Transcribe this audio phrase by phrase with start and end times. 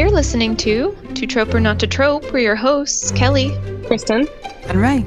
[0.00, 2.32] You're listening to To Trope or Not to Trope.
[2.32, 3.50] We're your hosts, Kelly.
[3.86, 4.26] Kristen.
[4.62, 5.06] And Ray.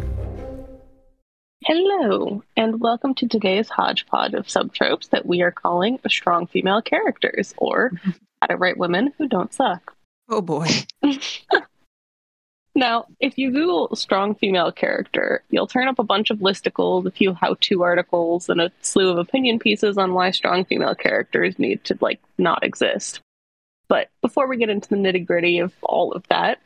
[1.66, 7.56] Hello, and welcome to today's hodgepodge of subtropes that we are calling strong female characters,
[7.58, 7.94] or
[8.42, 9.96] how to write women who don't suck.
[10.30, 10.68] Oh boy.
[12.76, 17.12] Now, if you Google strong female character, you'll turn up a bunch of listicles, a
[17.12, 21.60] few how to articles, and a slew of opinion pieces on why strong female characters
[21.60, 23.22] need to, like, not exist.
[23.94, 26.60] But before we get into the nitty gritty of all of that,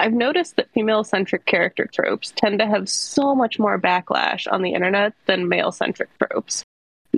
[0.00, 4.62] I've noticed that female centric character tropes tend to have so much more backlash on
[4.62, 6.64] the internet than male centric tropes.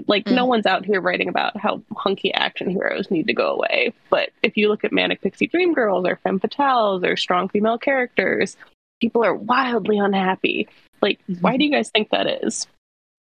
[0.06, 0.51] Like, no hmm.
[0.51, 3.95] one's out here writing about how hunky action heroes need to go away.
[4.10, 7.79] But if you look at Manic Pixie Dream Girls or Femme Fatales or strong female
[7.79, 8.59] characters,
[9.01, 10.68] people are wildly unhappy.
[11.01, 11.59] Like, why hmm.
[11.60, 12.66] do you guys think that is?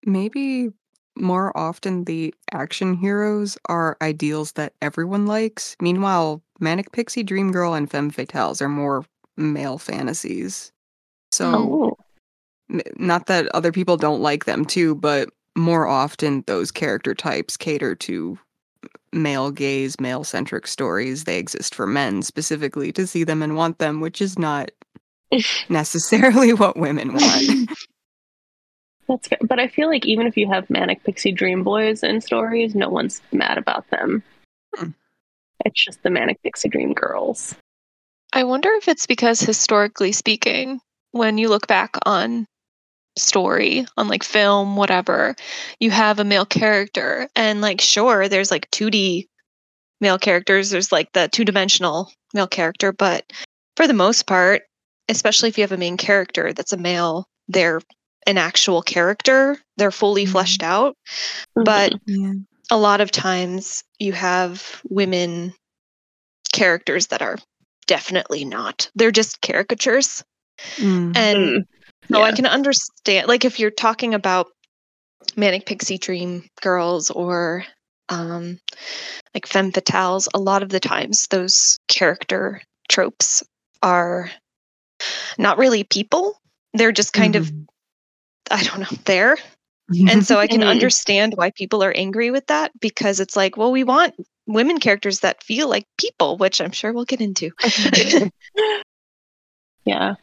[0.05, 0.73] Maybe
[1.17, 5.75] more often the action heroes are ideals that everyone likes.
[5.81, 9.05] Meanwhile, Manic Pixie Dream Girl and Femme Fatales are more
[9.37, 10.71] male fantasies.
[11.31, 11.97] So,
[12.69, 17.57] Oh, not that other people don't like them too, but more often those character types
[17.57, 18.37] cater to
[19.13, 21.23] male gaze, male centric stories.
[21.23, 24.71] They exist for men specifically to see them and want them, which is not
[25.69, 27.69] necessarily what women want.
[29.07, 29.39] that's fair.
[29.41, 32.89] But I feel like even if you have Manic Pixie Dream Boys in stories, no
[32.89, 34.23] one's mad about them.
[34.75, 34.91] Hmm.
[35.63, 37.55] It's just the Manic Pixie Dream Girls.
[38.33, 40.79] I wonder if it's because, historically speaking,
[41.11, 42.45] when you look back on
[43.17, 45.35] story, on like film, whatever,
[45.79, 47.29] you have a male character.
[47.35, 49.27] And like, sure, there's like 2D
[50.01, 52.91] male characters, there's like the two dimensional male character.
[52.91, 53.31] But
[53.77, 54.63] for the most part,
[55.07, 57.79] especially if you have a main character that's a male, they're
[58.25, 60.31] an actual character, they're fully Mhm.
[60.31, 60.95] fleshed out.
[61.55, 62.33] But yeah.
[62.71, 65.53] a lot of times you have women
[66.51, 67.37] characters that are
[67.87, 68.89] definitely not.
[68.95, 70.23] They're just caricatures.
[70.77, 71.17] Mm.
[71.17, 71.65] And Mm,
[72.11, 74.47] so I can understand like if you're talking about
[75.35, 77.65] manic pixie dream girls or
[78.09, 78.59] um
[79.33, 83.43] like femme fatales, a lot of the times those character tropes
[83.83, 84.29] are
[85.37, 86.37] not really people.
[86.73, 87.65] They're just kind of Mhm.
[88.51, 89.37] I don't know, there.
[90.09, 93.71] And so I can understand why people are angry with that because it's like, well,
[93.71, 94.15] we want
[94.47, 97.51] women characters that feel like people, which I'm sure we'll get into.
[99.85, 100.15] yeah.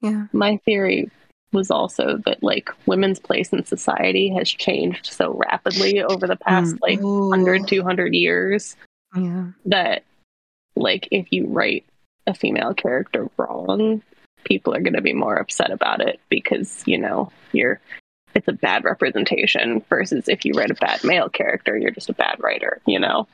[0.00, 0.26] yeah.
[0.32, 1.10] My theory
[1.52, 6.74] was also that like women's place in society has changed so rapidly over the past
[6.76, 6.78] Mm.
[6.82, 8.76] like 100 200 years
[9.16, 9.46] Yeah.
[9.66, 10.02] that
[10.74, 11.84] like if you write
[12.26, 14.02] a female character wrong
[14.46, 17.80] people are going to be more upset about it because you know you're
[18.34, 22.14] it's a bad representation versus if you write a bad male character you're just a
[22.14, 23.26] bad writer you know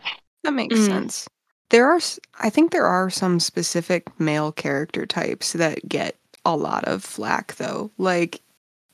[0.43, 0.87] That makes Mm.
[0.87, 1.29] sense.
[1.71, 2.01] There are,
[2.41, 7.55] i think there are some specific male character types that get a lot of flack,
[7.57, 7.91] though.
[7.99, 8.41] Like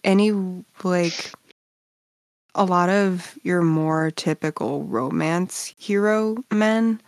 [0.05, 0.31] any,
[0.85, 1.33] like,
[2.55, 7.01] a lot of your more typical romance hero men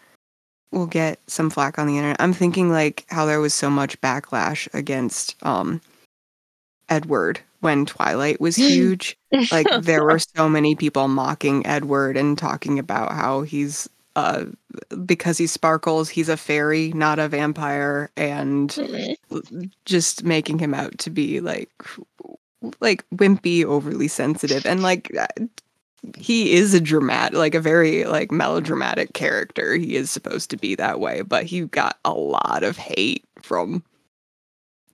[0.73, 2.17] will get some flack on the internet.
[2.21, 5.81] I'm thinking, like, how there was so much backlash against, um,
[6.89, 9.17] Edward when Twilight was huge.
[9.51, 14.45] Like there were so many people mocking Edward and talking about how he's uh
[15.07, 18.77] because he sparkles he's a fairy not a vampire and
[19.85, 21.71] just making him out to be like
[22.81, 24.67] like wimpy overly sensitive.
[24.67, 25.11] And like
[26.17, 29.75] he is a dramatic like a very like melodramatic character.
[29.77, 33.83] He is supposed to be that way but he got a lot of hate from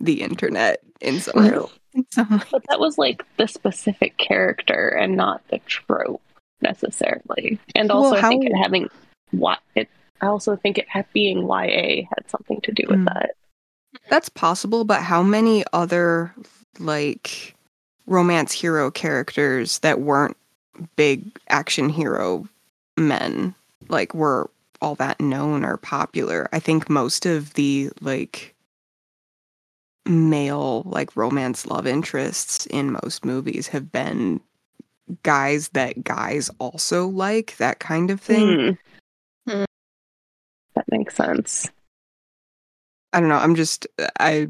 [0.01, 5.17] the internet in some Well, in some but that was like the specific character and
[5.17, 6.21] not the trope
[6.61, 7.59] necessarily.
[7.75, 8.89] And Well, also i think it having
[9.31, 9.89] what it
[10.21, 11.57] i also think it ha- being ya
[12.09, 13.07] had something to do with Mm.
[13.15, 13.31] that.
[14.11, 16.35] That's possible, but how many other
[16.79, 17.55] like
[18.07, 20.37] romance hero characters that weren't
[20.97, 22.49] big action hero
[22.97, 23.55] men
[23.89, 24.51] like were
[24.81, 26.49] all that known or popular?
[26.53, 28.55] I think most of the like
[30.05, 34.41] male like romance love interests in most movies have been
[35.23, 38.79] guys that guys also like, that kind of thing.
[39.49, 39.65] Hmm.
[40.75, 41.71] that makes sense
[43.17, 43.39] I don't know.
[43.39, 43.87] I'm just
[44.21, 44.49] I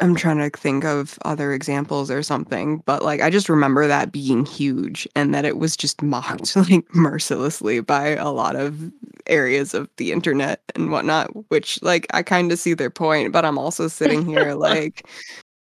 [0.00, 4.12] I'm trying to think of other examples or something, but like I just remember that
[4.12, 8.92] being huge and that it was just mocked like mercilessly by a lot of
[9.26, 13.44] areas of the internet and whatnot, which like I kind of see their point, but
[13.44, 15.06] I'm also sitting here like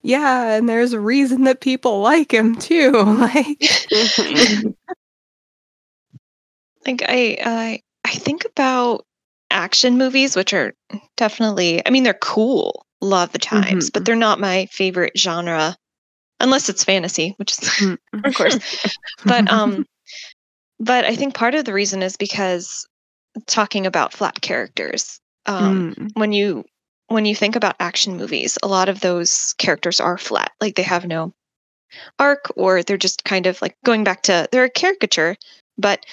[0.01, 2.91] yeah, and there's a reason that people like him too.
[3.19, 3.61] Like.
[6.87, 9.05] Like I I I think about
[9.51, 10.73] action movies, which are
[11.17, 13.93] definitely, I mean, they're cool of the times, Mhm.
[13.93, 15.75] but they're not my favorite genre,
[16.39, 18.19] unless it's fantasy, which is, Mm-hmm.
[18.25, 18.57] of course.
[19.25, 19.85] but um,
[20.79, 22.87] but I think part of the reason is because
[23.47, 25.19] talking about flat characters.
[25.45, 26.09] Um, Mm.
[26.13, 26.65] when you
[27.07, 30.51] when you think about action movies, a lot of those characters are flat.
[30.61, 31.33] Like they have no
[32.19, 35.35] arc or they're just kind of like going back to they're a caricature,
[35.77, 36.05] but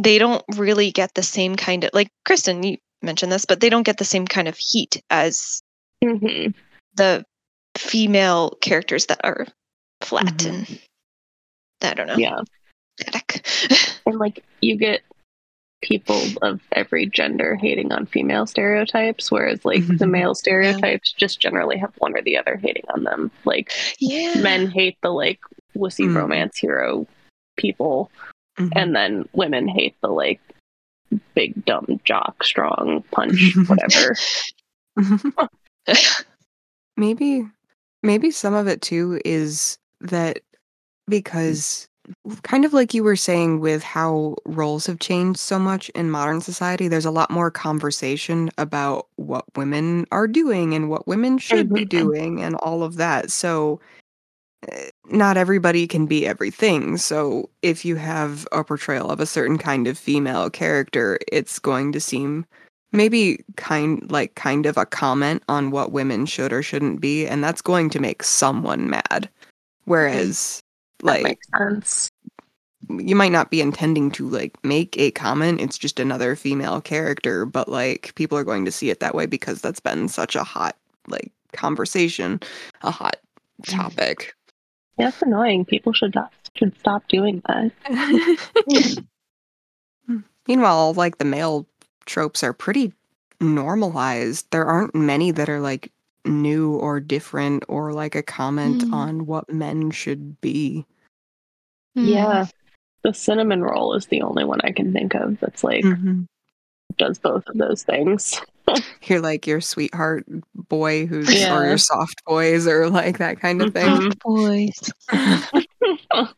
[0.00, 3.70] they don't really get the same kind of like Kristen, you mentioned this, but they
[3.70, 5.62] don't get the same kind of heat as
[6.02, 6.54] Mhm.
[6.94, 7.24] the
[7.76, 9.46] female characters that are
[10.02, 10.46] flat Mhm.
[10.68, 10.80] and
[11.82, 12.16] I don't know.
[12.16, 12.40] Yeah.
[12.98, 13.46] pathetic.
[14.06, 15.02] And like you get
[15.82, 21.78] people of every gender hating on female stereotypes, whereas like the male stereotypes just generally
[21.78, 23.30] have one or the other hating on them.
[23.44, 24.34] Like yeah.
[24.40, 25.40] men hate the like
[25.76, 26.16] wussy Mm.
[26.16, 27.06] romance hero
[27.56, 28.10] people,
[28.58, 28.72] Mhm.
[28.76, 30.40] and then women hate the like
[31.34, 34.16] big dumb jock strong punch whatever.
[36.96, 37.44] maybe
[38.02, 40.40] maybe some of it too is that
[41.08, 41.88] because
[42.42, 46.40] kind of like you were saying with how roles have changed so much in modern
[46.40, 51.72] society there's a lot more conversation about what women are doing and what women should
[51.72, 51.88] be Mhm.
[51.90, 53.80] doing and all of that so
[54.68, 59.58] eh, not everybody can be everything so if you have a portrayal of a certain
[59.58, 62.46] kind of female character it's going to seem
[62.92, 67.42] maybe kind like kind of a comment on what women should or shouldn't be and
[67.42, 69.28] that's going to make someone mad
[69.84, 70.60] whereas
[71.00, 72.10] that like makes sense.
[72.88, 77.46] you might not be intending to like make a comment it's just another female character
[77.46, 80.44] but like people are going to see it that way because that's been such a
[80.44, 80.76] hot
[81.08, 82.40] like conversation
[82.82, 83.16] a hot
[83.66, 84.34] topic
[84.98, 85.64] Yeah, it's annoying.
[85.64, 87.72] People should not, should stop doing that.
[90.46, 91.66] meanwhile like the male
[92.06, 92.92] tropes are pretty
[93.40, 95.90] normalized there aren't many that are like
[96.26, 98.92] new or different or like a comment Mm.
[98.92, 100.84] on what men should be
[101.96, 102.04] Hmm.
[102.06, 102.46] Yeah.
[103.02, 105.84] The cinnamon roll is the only one I can think of that's like
[106.98, 108.40] does both of those things.
[109.04, 110.24] you're like your sweetheart
[110.68, 114.18] boy who's or your soft boys or like that kind of thing Mhm.
[114.20, 114.92] boys.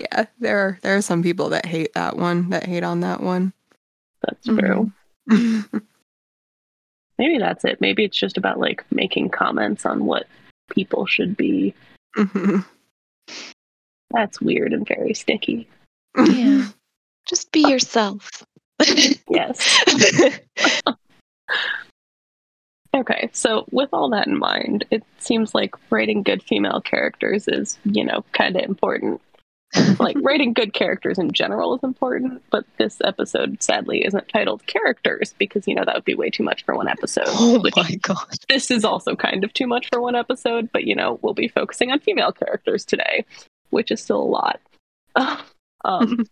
[0.00, 3.20] Yeah, there are there are some people that hate that one, that hate on that
[3.20, 3.52] one.
[4.28, 4.92] That's true.
[5.30, 5.82] Mhm.
[7.18, 7.80] Maybe that's it.
[7.80, 10.26] Maybe it's just about like making comments on what
[10.70, 11.74] people should be.
[12.16, 12.64] Mhm.
[14.12, 15.68] That's weird and very sticky.
[16.16, 16.68] Yeah.
[17.26, 18.30] Just be yourself.
[19.28, 19.82] Yes.
[22.96, 27.78] Okay, so with all that in mind, it seems like writing good female characters is,
[27.84, 29.20] you know, kind of important.
[29.98, 35.34] like writing good characters in general is important, but this episode sadly isn't titled characters
[35.38, 37.24] because you know that would be way too much for one episode.
[37.26, 38.16] oh which my god.
[38.48, 41.48] this is also kind of too much for one episode, but you know, we'll be
[41.48, 43.24] focusing on female characters today,
[43.70, 44.60] which is still a lot.
[45.84, 46.24] um,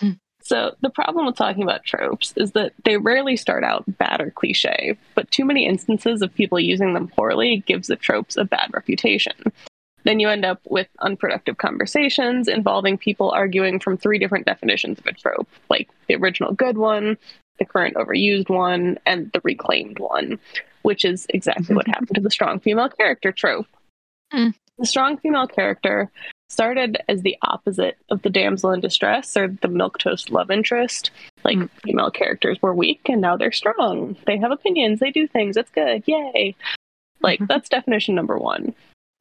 [0.42, 4.30] so, the problem with talking about tropes is that they rarely start out bad or
[4.30, 8.70] cliche, but too many instances of people using them poorly gives the tropes a bad
[8.74, 9.32] reputation.
[10.06, 15.06] Then you end up with unproductive conversations involving people arguing from three different definitions of
[15.06, 17.18] a trope, like the original good one,
[17.58, 20.38] the current overused one, and the reclaimed one,
[20.82, 23.66] which is exactly what happened to the strong female character trope.
[24.32, 24.54] Mm.
[24.78, 26.08] The strong female character
[26.50, 31.10] started as the opposite of the damsel in distress or the milquetoast love interest.
[31.44, 31.70] Like Mm.
[31.82, 34.16] female characters were weak and now they're strong.
[34.26, 36.54] They have opinions, they do things, it's good, yay.
[37.22, 37.48] Like Mhm.
[37.48, 38.72] that's definition number one.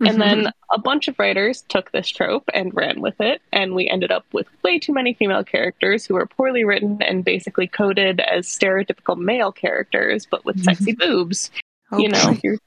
[0.02, 0.48] And then mm-hmm.
[0.72, 4.26] a bunch of writers took this trope and ran with it, and we ended up
[4.34, 9.18] with way too many female characters who were poorly written and basically coded as stereotypical
[9.18, 10.66] male characters, but with mm-hmm.
[10.66, 11.50] sexy boobs.
[11.92, 12.58] Oh, you know, your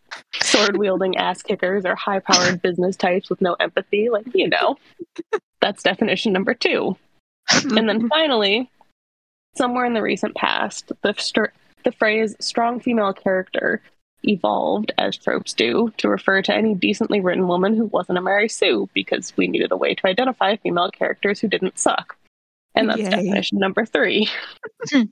[0.40, 4.08] sword wielding ass kickers or high powered business types with no empathy.
[4.08, 4.76] Like, you know,
[5.60, 6.96] that's definition number two.
[7.52, 8.06] And then mm-hmm.
[8.06, 8.70] finally,
[9.56, 11.50] somewhere in the recent past, the, st-
[11.84, 13.82] the phrase strong female character
[14.24, 18.48] evolved, as tropes do, to refer to any decently written woman who wasn't a Mary
[18.48, 22.16] Sue, because we needed a way to identify female characters who didn't suck.
[22.74, 23.10] And that's Yay.
[23.10, 24.28] definition number three.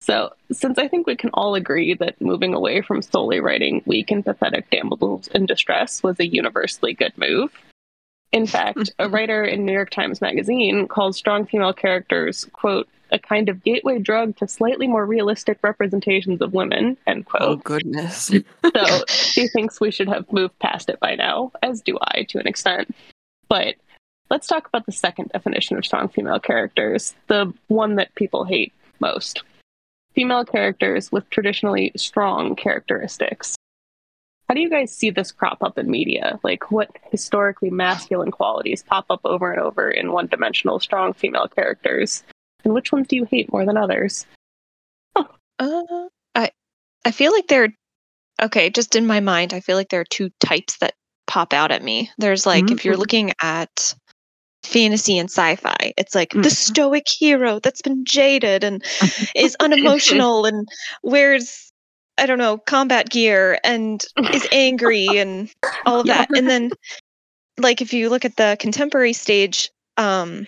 [0.00, 4.10] so, since I think we can all agree that moving away from solely writing weak
[4.10, 7.52] and pathetic damsels in distress was a universally good move,
[8.34, 13.18] in fact, a writer in New York Times Magazine called strong female characters, quote, a
[13.18, 17.42] kind of gateway drug to slightly more realistic representations of women, end oh, quote.
[17.42, 18.32] oh goodness.
[18.74, 22.38] So she thinks we should have moved past it by now, as do I to
[22.40, 22.92] an extent.
[23.48, 23.76] But
[24.30, 28.72] let's talk about the second definition of strong female characters, the one that people hate
[28.98, 29.44] most.
[30.14, 33.56] female characters with traditionally strong characteristics.
[34.54, 36.38] How do you guys see this crop up in media?
[36.44, 41.48] Like, what historically masculine qualities pop up over and over in one dimensional strong female
[41.48, 42.22] characters?
[42.62, 44.26] And which ones do you hate more than others?
[45.16, 45.82] Uh,
[46.36, 46.52] I
[47.04, 47.74] I feel like there.
[48.40, 50.94] Okay, just in my mind, I feel like there are two types that
[51.26, 52.12] pop out at me.
[52.18, 52.98] There's like if you're Mhm.
[53.00, 53.92] looking at
[54.62, 56.52] fantasy and sci-fi, it's like the Mhm.
[56.52, 58.84] stoic hero that's been jaded and
[59.34, 60.68] is unemotional and
[61.02, 61.72] wears
[62.18, 65.50] I don't know combat gear and is angry and
[65.86, 66.28] all of that.
[66.36, 66.70] And then
[67.58, 70.46] like if you look at the contemporary stage, um,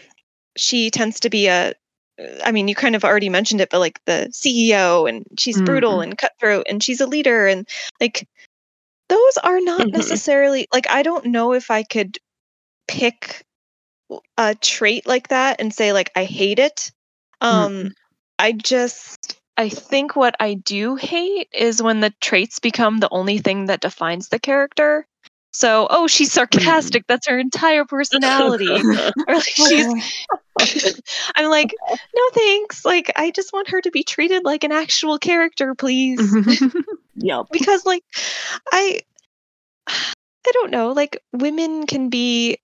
[0.56, 1.74] she tends to be a
[2.42, 5.98] I mean, you kind of already mentioned it, but like the CEO and she's brutal
[5.98, 6.02] Mhm.
[6.04, 7.68] and cutthroat and she's a leader and
[8.00, 8.26] like
[9.08, 9.92] those are not Mhm.
[9.92, 12.18] necessarily like I don't know if I could
[12.88, 13.44] pick
[14.38, 16.90] a trait like that and say like I hate it.
[17.42, 17.92] Um
[18.38, 23.38] I just I think what I do hate is when the traits become the only
[23.38, 25.06] thing that defines the character.
[25.52, 26.34] So, oh, she's mm-hmm.
[26.34, 27.06] sarcastic.
[27.06, 28.68] That's her entire personality.
[29.28, 29.86] or like she's
[31.34, 32.84] I'm like, no thanks.
[32.84, 36.20] Like I just want her to be treated like an actual character, please.
[36.20, 36.80] Mm-hmm.
[37.16, 37.46] yep.
[37.50, 38.04] because like
[38.70, 39.00] I
[39.88, 42.58] I don't know, like women can be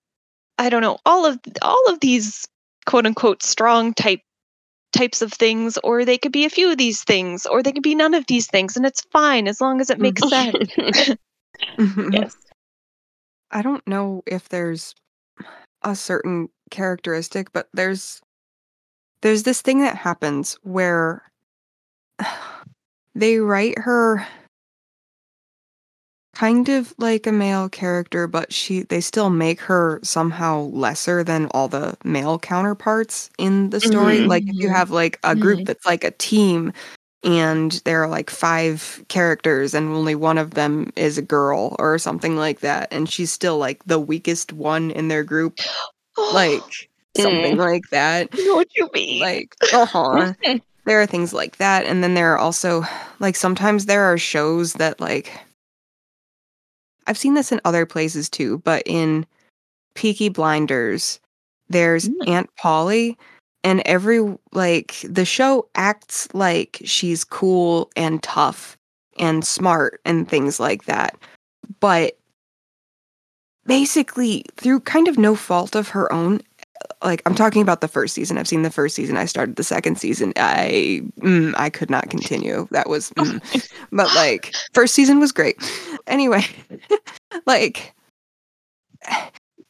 [0.59, 2.47] I don't know, all of all of these
[2.85, 4.21] quote unquote strong type
[4.93, 7.83] types of things or they could be a few of these things or they could
[7.83, 10.63] be none of these things and it's fine as long as it makes mm-hmm.
[10.85, 11.17] sense.
[11.77, 12.11] Mm-hmm.
[12.11, 12.35] yes.
[13.51, 14.95] I don't know if there's
[15.83, 18.21] a certain characteristic, but there's
[19.21, 21.31] there's this thing that happens where
[23.15, 24.27] they write her
[26.33, 31.47] kind of like a male character, but she they still make her somehow lesser than
[31.51, 34.19] all the male counterparts in the story.
[34.21, 34.27] Mhm.
[34.27, 35.65] Like if you have like a group Mhm.
[35.67, 36.73] that's like a team
[37.23, 41.97] and there are like five characters and only one of them is a girl or
[41.97, 45.59] something like that and she's still like the weakest one in their group
[46.33, 46.63] like
[47.17, 49.21] something like that I know what you mean.
[49.21, 50.33] like uh-huh
[50.85, 52.83] there are things like that and then there are also
[53.19, 55.31] like sometimes there are shows that like
[57.07, 59.25] i've seen this in other places too but in
[59.95, 61.19] peaky blinders
[61.69, 62.27] there's Mm.
[62.27, 63.17] aunt polly
[63.63, 64.19] and every
[64.51, 68.77] like the show acts like she's cool and tough
[69.19, 71.15] and smart and things like that
[71.79, 72.17] but
[73.65, 76.41] basically through kind of no fault of her own
[77.03, 78.37] like i'm talking about the first season.
[78.37, 79.17] I've seen the first season.
[79.17, 80.33] I started the second season.
[80.37, 82.67] I mm, i could not continue.
[82.71, 83.41] That was mm.
[83.91, 85.57] but like first season was great.
[86.07, 86.43] Anyway
[87.45, 87.93] like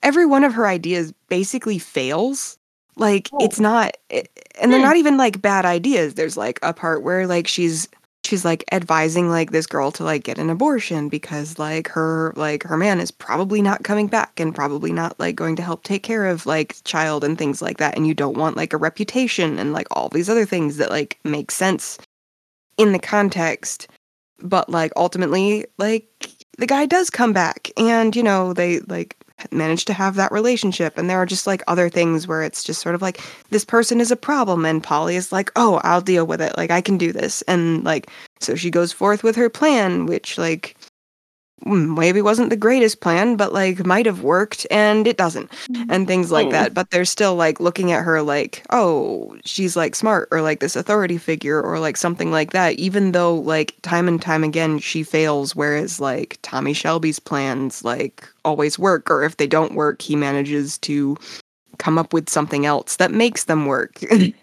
[0.01, 2.58] every one of her ideas basically fails.
[2.96, 3.43] Like Oh.
[3.43, 4.29] it's not it,
[4.62, 4.86] and they're Hmm.
[4.86, 6.13] not even like bad ideas.
[6.13, 7.88] There's like a part where like she's
[8.34, 12.63] she's like advising like this girl to like get an abortion because like her like
[12.63, 16.02] her man is probably not coming back and probably not like going to help take
[16.02, 17.96] care of like child and things like that.
[17.96, 21.20] And you don't want like a reputation and like all these other things that like
[21.24, 22.00] make sense
[22.75, 23.88] in the context.
[24.40, 26.08] But like ultimately like
[26.58, 29.16] the guy does come back and you know they like
[29.51, 30.97] manage to have that relationship.
[30.97, 34.00] And there are just like other things where it's just sort of like this person
[34.01, 36.55] is a problem and polly is like oh i'll deal with it.
[36.57, 37.41] Like i can do this.
[37.43, 38.09] And like
[38.39, 40.75] so she goes forth with her plan which like
[41.63, 45.89] Hmm, maybe wasn't the greatest plan but like might have worked and it doesn't mm-hmm.
[45.89, 46.51] and things like Oh.
[46.51, 46.74] that.
[46.74, 50.75] But they're still like looking at her like oh she's like smart or like this
[50.75, 55.03] authority figure or like something like that even though like time and time again she
[55.03, 60.15] fails whereas like tommy shelby's plans like always work or if they don't work he
[60.15, 61.17] manages to
[61.77, 64.00] come up with something else that makes them work.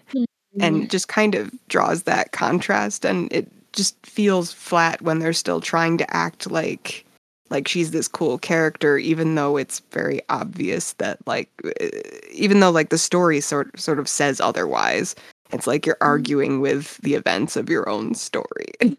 [0.59, 0.89] And mm-hmm.
[0.89, 5.97] just kind of draws that contrast and it just feels flat when they're still trying
[5.99, 7.05] to act like
[7.51, 11.87] like she's this cool character even though it's very obvious that like uh,
[12.33, 15.15] even though like the story sort sort of says otherwise
[15.53, 18.67] it's like you're arguing with the events of your own story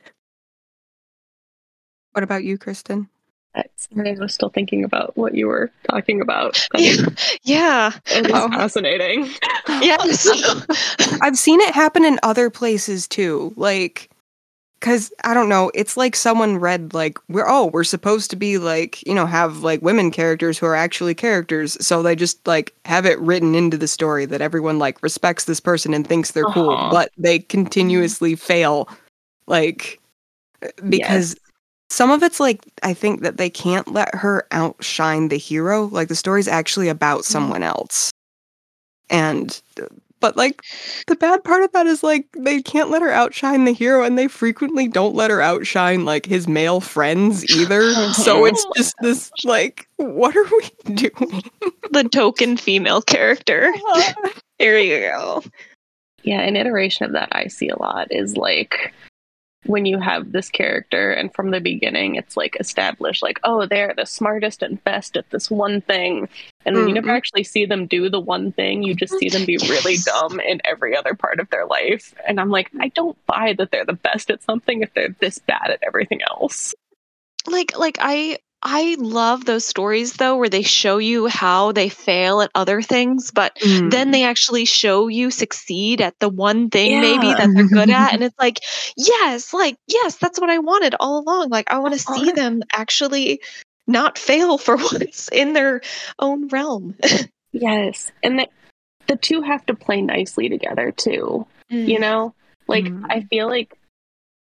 [2.12, 3.08] what about you kristen
[3.54, 3.66] I
[4.18, 6.66] was still thinking about what you were talking about.
[7.44, 7.92] Yeah.
[8.06, 8.48] It is Oh.
[8.48, 9.30] fascinating.
[9.68, 10.26] Yes.
[11.22, 13.52] I've seen it happen in other places too.
[13.58, 14.10] Like,
[14.82, 18.58] cause I don't know, it's like someone read like we're oh we're supposed to be
[18.58, 22.74] like you know have like women characters who are actually characters, so they just like
[22.86, 26.44] have it written into the story that everyone like respects this person and thinks they're
[26.46, 26.90] cool, Uh-huh.
[26.92, 28.46] but they continuously mm-hmm.
[28.46, 28.90] fail,
[29.48, 30.00] like
[30.90, 31.36] because.
[31.90, 35.88] Some of it's like I think that they can't let her outshine the hero.
[35.88, 37.34] Like the story's actually about mm-hmm.
[37.34, 38.12] someone else.
[39.10, 39.88] And uh,
[40.22, 40.62] but like
[41.08, 44.18] the bad part of that is like they can't let her outshine the hero and
[44.18, 47.92] they frequently don't let her outshine like his male friends either.
[48.14, 51.44] so it's oh just this like what are we doing?
[51.92, 53.74] the token female character.
[54.60, 55.44] Here you go.
[56.24, 58.94] Yeah, an iteration of that I see a lot is like
[59.66, 63.94] when you have this character and from the beginning it's like established like oh they're
[63.96, 66.28] the smartest and best at this one thing.
[66.66, 66.88] And mm-hmm.
[66.88, 68.84] you never actually see them do the one thing.
[68.84, 72.14] You just see them be really dumb in every other part of their life.
[72.28, 75.40] And i'm like i don't buy that they're the best at something if they're this
[75.40, 76.74] bad at everything else.
[77.48, 82.42] Like like i I love those stories though, where they show you how they fail
[82.42, 83.90] at other things, but mm.
[83.90, 87.02] then they actually show you succeed at the one thing yeah.
[87.02, 88.14] maybe that they're good at.
[88.14, 88.60] And it's like,
[88.96, 91.50] yes, like, yes, that's what I wanted all along.
[91.50, 93.42] Like, I want to see them actually
[93.88, 95.82] not fail for once in their
[96.20, 96.96] own realm.
[97.52, 98.12] yes.
[98.22, 98.48] And the,
[99.08, 101.48] the two have to play nicely together too.
[101.72, 101.88] Mm.
[101.88, 102.36] You know?
[102.68, 103.06] Like, mm.
[103.10, 103.76] I feel like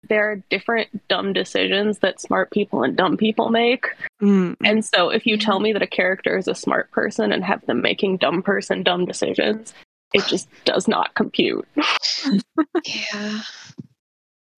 [0.08, 3.86] there are different dumb decisions that smart people and dumb people make.
[4.20, 4.56] Mm.
[4.64, 7.64] And so if you tell me that a character is a smart person and have
[7.66, 9.72] them making dumb person dumb decisions,
[10.12, 11.66] it just does not compute.
[12.84, 13.40] yeah.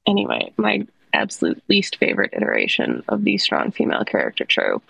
[0.07, 4.85] Anyway, my absolute least favorite iteration of the strong female character trope,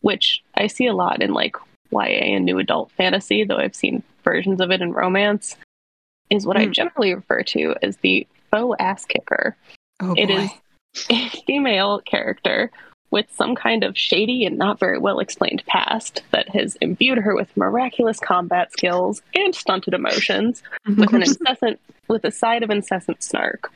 [0.00, 1.56] which I see a lot in like
[1.90, 5.56] YA and new adult fantasy, though I've seen versions of it in romance,
[6.30, 6.62] is what mm.
[6.62, 9.56] I generally refer to as the faux ass kicker.
[10.00, 10.50] Oh, it is
[11.10, 12.70] a female character
[13.10, 17.34] with some kind of shady and not very well explained past that has imbued her
[17.34, 21.00] with miraculous combat skills and stunted emotions mm-hmm.
[21.00, 23.72] with an incessant with a side of incessant snark.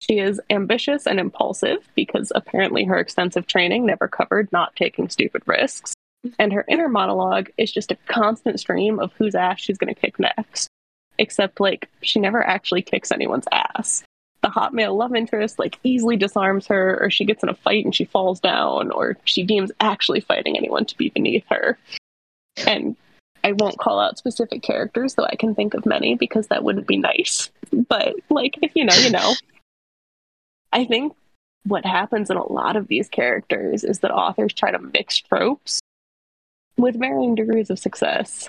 [0.00, 5.42] She is ambitious and impulsive because apparently her extensive training never covered not taking stupid
[5.46, 5.94] risks.
[6.38, 10.00] And her inner monologue is just a constant stream of whose ass she's going to
[10.00, 10.68] kick next.
[11.18, 14.04] Except, like, she never actually kicks anyone's ass
[14.48, 17.84] the hot male love interest like easily disarms her or she gets in a fight
[17.84, 21.78] and she falls down or she deems actually fighting anyone to be beneath her.
[22.66, 22.96] And
[23.44, 26.86] i won't call out specific characters though i can think of many because that wouldn't
[26.86, 27.50] be nice.
[27.88, 29.34] But like if you know you know.
[30.72, 31.14] I think
[31.64, 35.80] what happens in a lot of these characters is that authors try to mix tropes
[36.76, 38.47] with varying degrees of success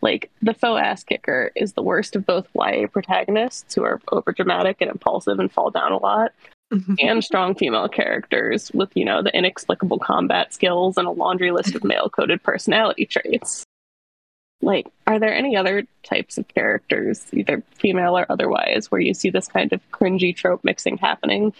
[0.00, 4.76] like the faux ass kicker is the worst of both YA protagonists who are overdramatic
[4.80, 6.32] and impulsive and fall down a lot,
[6.72, 6.94] mm-hmm.
[7.00, 11.74] and strong female characters with, you know, the inexplicable combat skills and a laundry list
[11.74, 13.64] of male coded personality traits.
[14.60, 19.30] Like, are there any other types of characters, either female or otherwise, where you see
[19.30, 21.52] this kind of cringy trope mixing happening?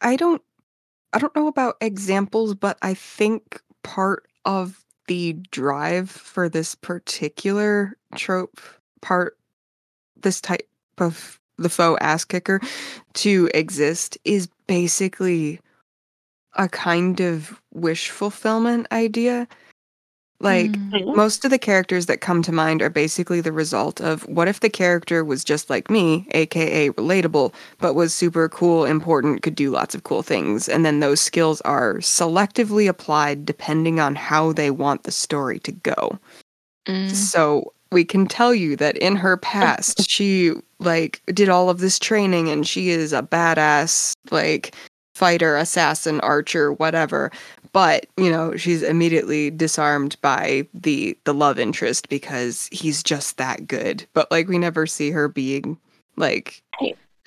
[0.00, 0.42] I don't
[1.12, 7.96] I don't know about examples, but I think part of the drive for this particular
[8.16, 8.60] trope
[9.00, 9.36] part,
[10.20, 12.60] this type of the faux ass kicker
[13.14, 15.60] to exist is basically
[16.54, 19.48] a kind of wish fulfillment idea.
[20.42, 21.16] Like mm-hmm.
[21.16, 24.58] most of the characters that come to mind are basically the result of what if
[24.58, 29.70] the character was just like me, aka relatable, but was super cool, important, could do
[29.70, 30.68] lots of cool things.
[30.68, 35.70] And then those skills are selectively applied depending on how they want the story to
[35.70, 36.18] go.
[36.88, 37.10] Mm.
[37.12, 42.00] So we can tell you that in her past she like did all of this
[42.00, 44.74] training and she is a badass like
[45.14, 47.30] fighter, assassin, archer, whatever.
[47.72, 53.66] But you know she's immediately disarmed by the the love interest because he's just that
[53.66, 54.06] good.
[54.12, 55.78] But like we never see her being
[56.16, 56.62] like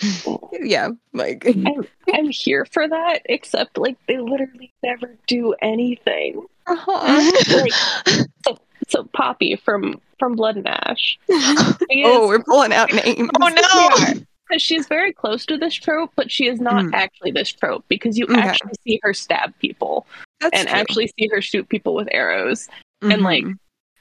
[0.51, 6.45] yeah like I'm, I'm here for that except like they literally never do anything.
[6.67, 7.31] Uh-huh.
[7.55, 7.73] like
[8.47, 11.17] so, so poppy from from blood and ash.
[11.31, 13.29] Oh we're pulling out names.
[13.41, 16.93] Oh no because she's very close to this trope, but she is not mm.
[16.93, 18.39] actually this trope because you okay.
[18.39, 20.05] actually see her stab people
[20.39, 20.77] That's and true.
[20.77, 22.67] actually see her shoot people with arrows.
[23.03, 23.11] Mm-hmm.
[23.11, 23.45] And like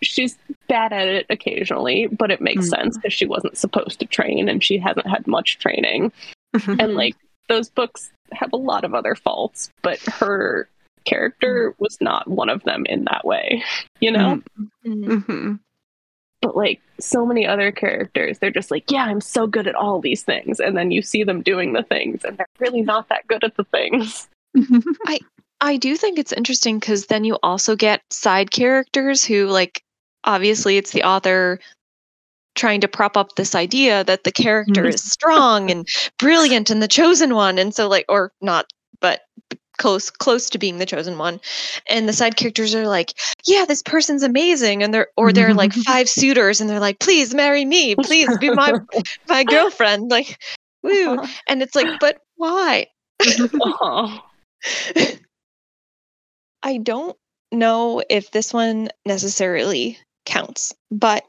[0.02, 2.82] she's bad at it occasionally, but it makes mm-hmm.
[2.82, 6.12] sense because she wasn't supposed to train and she hasn't had much training.
[6.54, 6.80] Mm-hmm.
[6.80, 7.16] And like
[7.48, 10.68] those books have a lot of other faults, but her
[11.04, 11.80] character mm.
[11.80, 13.62] was not one of them in that way,
[14.00, 14.42] you know?
[16.44, 16.50] Mm-hmm.
[16.50, 19.74] mm-hmm but like so many other characters they're just like yeah i'm so good at
[19.74, 23.08] all these things and then you see them doing the things and they're really not
[23.08, 24.28] that good at the things
[25.06, 25.18] i
[25.60, 29.82] i do think it's interesting because then you also get side characters who like
[30.24, 31.58] obviously it's the author
[32.54, 36.88] trying to prop up this idea that the character is strong and brilliant and the
[36.88, 38.66] chosen one and so like or not
[39.00, 39.22] but
[39.78, 41.40] close close to being the chosen one.
[41.88, 43.14] And the side characters are like
[43.46, 44.82] yeah this person's amazing.
[44.82, 47.94] And they're or they're like five suitors and they're like please marry me.
[47.96, 48.74] Please be my
[49.28, 50.10] my girlfriend.
[50.10, 50.38] Like
[50.82, 51.18] woo.
[51.18, 51.26] Uh-huh.
[51.48, 52.86] And it's like but why?
[56.62, 57.16] I don't
[57.54, 61.24] know if this one necessarily counts but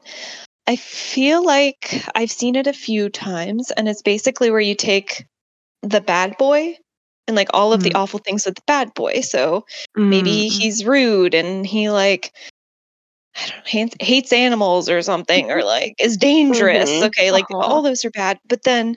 [0.66, 5.26] i feel like i've seen it a few times and it's basically where you take
[5.82, 6.76] the bad boy
[7.26, 7.96] and like all of the Mm.
[7.96, 9.64] awful things with the bad boy so
[10.10, 12.32] maybe Mm, he's rude and he like
[13.36, 16.88] I don't know, hates, hates animals or something or like is dangerous.
[16.90, 17.06] Mhm.
[17.08, 17.62] Okay, like Uh-huh.
[17.70, 18.38] all those are bad.
[18.48, 18.96] But then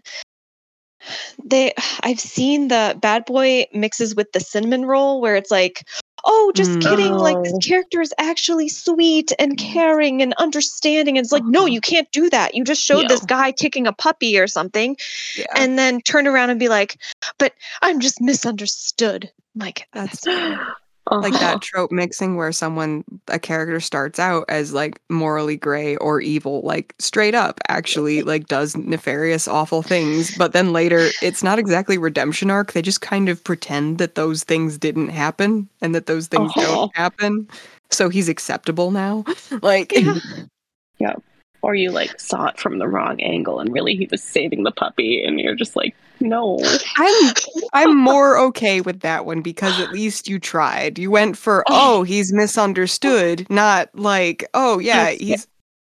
[1.43, 5.83] they I've seen the bad boy mixes with the cinnamon roll where it's like,
[6.23, 6.81] oh, just Mm.
[6.81, 7.17] kidding.
[7.17, 7.59] Like this Oh.
[7.59, 11.17] character is actually sweet and caring and understanding.
[11.17, 11.67] And it's like, no, Uh-huh.
[11.67, 12.55] you can't do that.
[12.55, 14.97] You just showed this guy kicking a puppy or something
[15.35, 16.97] yeah, and then turn around and be like,
[17.37, 19.31] but I'm just misunderstood.
[19.55, 20.25] Like that's
[21.11, 26.21] like that trope mixing where someone a character starts out as like morally gray or
[26.21, 31.59] evil like straight up actually like does nefarious awful things but then later it's not
[31.59, 36.05] exactly redemption arc they just kind of pretend that those things didn't happen and that
[36.05, 36.91] those things don't oh.
[36.93, 37.47] happen
[37.89, 39.23] so he's acceptable now
[39.61, 39.93] like
[40.99, 41.15] Yeah.
[41.61, 44.71] or you like saw it from the wrong angle and really he was saving the
[44.71, 46.59] puppy and you're just like no.
[46.97, 47.33] I'm
[47.73, 50.99] i'm more okay with that one because at least you tried.
[50.99, 55.47] You went for oh he's misunderstood not like oh yeah he's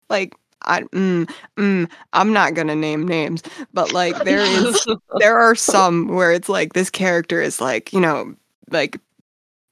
[0.10, 3.42] like I mm, mm, I'm not gonna name names,
[3.74, 4.86] but like there is
[5.20, 8.36] there are some where it's like this character is like you know
[8.70, 9.00] like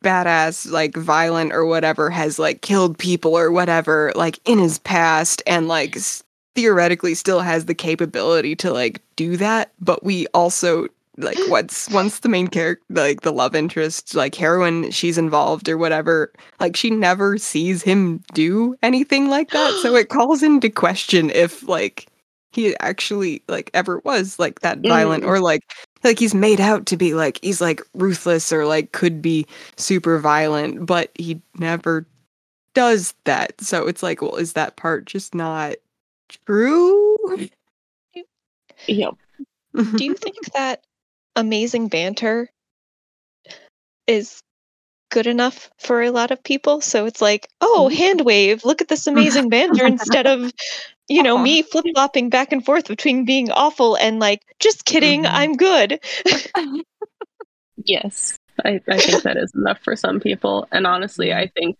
[0.03, 5.43] badass like violent or whatever has like killed people or whatever like in his past
[5.45, 6.23] and like s-
[6.55, 12.19] theoretically still has the capability to like do that but we also like once once
[12.19, 16.89] the main character like the love interest like heroine she's involved or whatever like she
[16.89, 22.07] never sees him do anything like that so it calls into question if like
[22.51, 25.27] he actually like ever was like that violent Mm.
[25.27, 25.61] or like
[26.03, 29.45] like he's made out to be like he's like ruthless or like could be
[29.77, 32.07] super violent but he never
[32.73, 35.75] does that so it's like well is that part just not
[36.29, 37.15] true.
[38.87, 39.15] Yep.
[39.73, 40.83] Do you think that
[41.35, 42.49] amazing banter
[44.07, 44.41] is
[45.11, 46.81] good enough for a lot of people?
[46.81, 50.51] So it's like, oh, hand wave, look at this amazing banter instead of,
[51.07, 55.23] you know, me flip flopping back and forth between being awful and like, just kidding,
[55.23, 55.29] Mhm.
[55.31, 55.99] I'm good.
[57.85, 58.35] yes.
[58.65, 60.67] I, I think that is enough for some people.
[60.71, 61.77] And honestly i think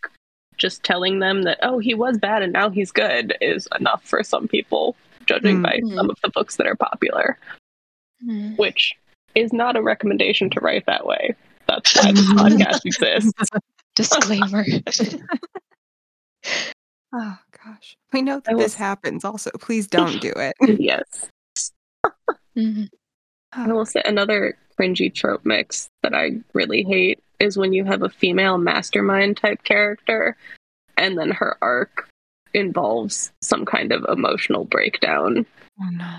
[0.60, 4.22] just telling them that oh he was bad and now he's good is enough for
[4.24, 4.95] some people
[5.26, 5.95] judging by Mhm.
[5.95, 7.38] some of the books that are popular.
[8.58, 8.93] Which
[9.36, 11.36] is not a recommendation to write that way.
[11.67, 13.50] That's why this podcast exists.
[13.95, 14.65] Disclaimer.
[17.13, 17.98] oh gosh.
[18.13, 19.24] We know I that this happens.
[19.26, 20.56] Also please don't do it.
[20.80, 21.30] Yes.
[22.58, 22.89] Mhm.
[23.54, 28.04] I will say another cringy trope mix that I really hate is when you have
[28.04, 30.36] a female mastermind type character
[30.97, 32.08] and then her arc
[32.54, 35.45] involves some kind of emotional breakdown.
[35.82, 36.15] oh no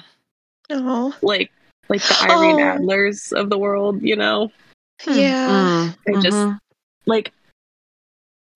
[0.72, 1.50] Oh, Like
[1.88, 2.78] like the Irene Oh.
[2.78, 4.52] Adlers of the world, you know?
[5.02, 5.12] Hmm.
[5.12, 5.92] yeah.
[6.06, 6.56] I just mm-hmm.
[7.06, 7.32] like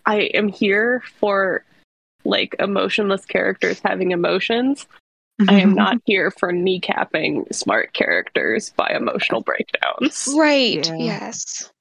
[0.06, 1.64] I am here for
[2.24, 4.86] like emotionless characters having emotions.
[5.48, 5.74] I am mm-hmm.
[5.74, 10.32] not here for kneecapping smart characters by emotional breakdowns.
[10.36, 10.86] Right.
[10.86, 10.94] Yeah.
[10.96, 11.72] Yes.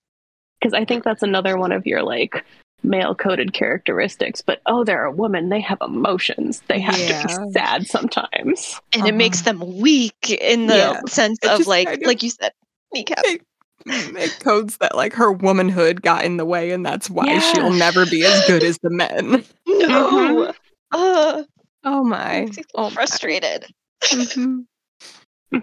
[0.63, 2.45] Because I think that's another one of your like
[2.83, 4.41] male coded characteristics.
[4.41, 6.61] But oh, they're a woman; they have emotions.
[6.69, 8.79] They have to be sad sometimes.
[8.93, 9.53] And it makes Uh-huh.
[9.59, 11.01] them weak in the Yeah.
[11.07, 12.53] sense It of like, kind of- like you said,
[12.93, 13.19] kneecap.
[13.25, 13.41] it,
[13.85, 18.05] it codes that like her womanhood got in the way and that's why she'll never
[18.05, 20.53] be as good as the men No.
[20.93, 21.43] Uh,
[21.83, 22.93] oh my makes oh so my.
[22.93, 23.65] frustrated.
[24.05, 24.65] Mhm.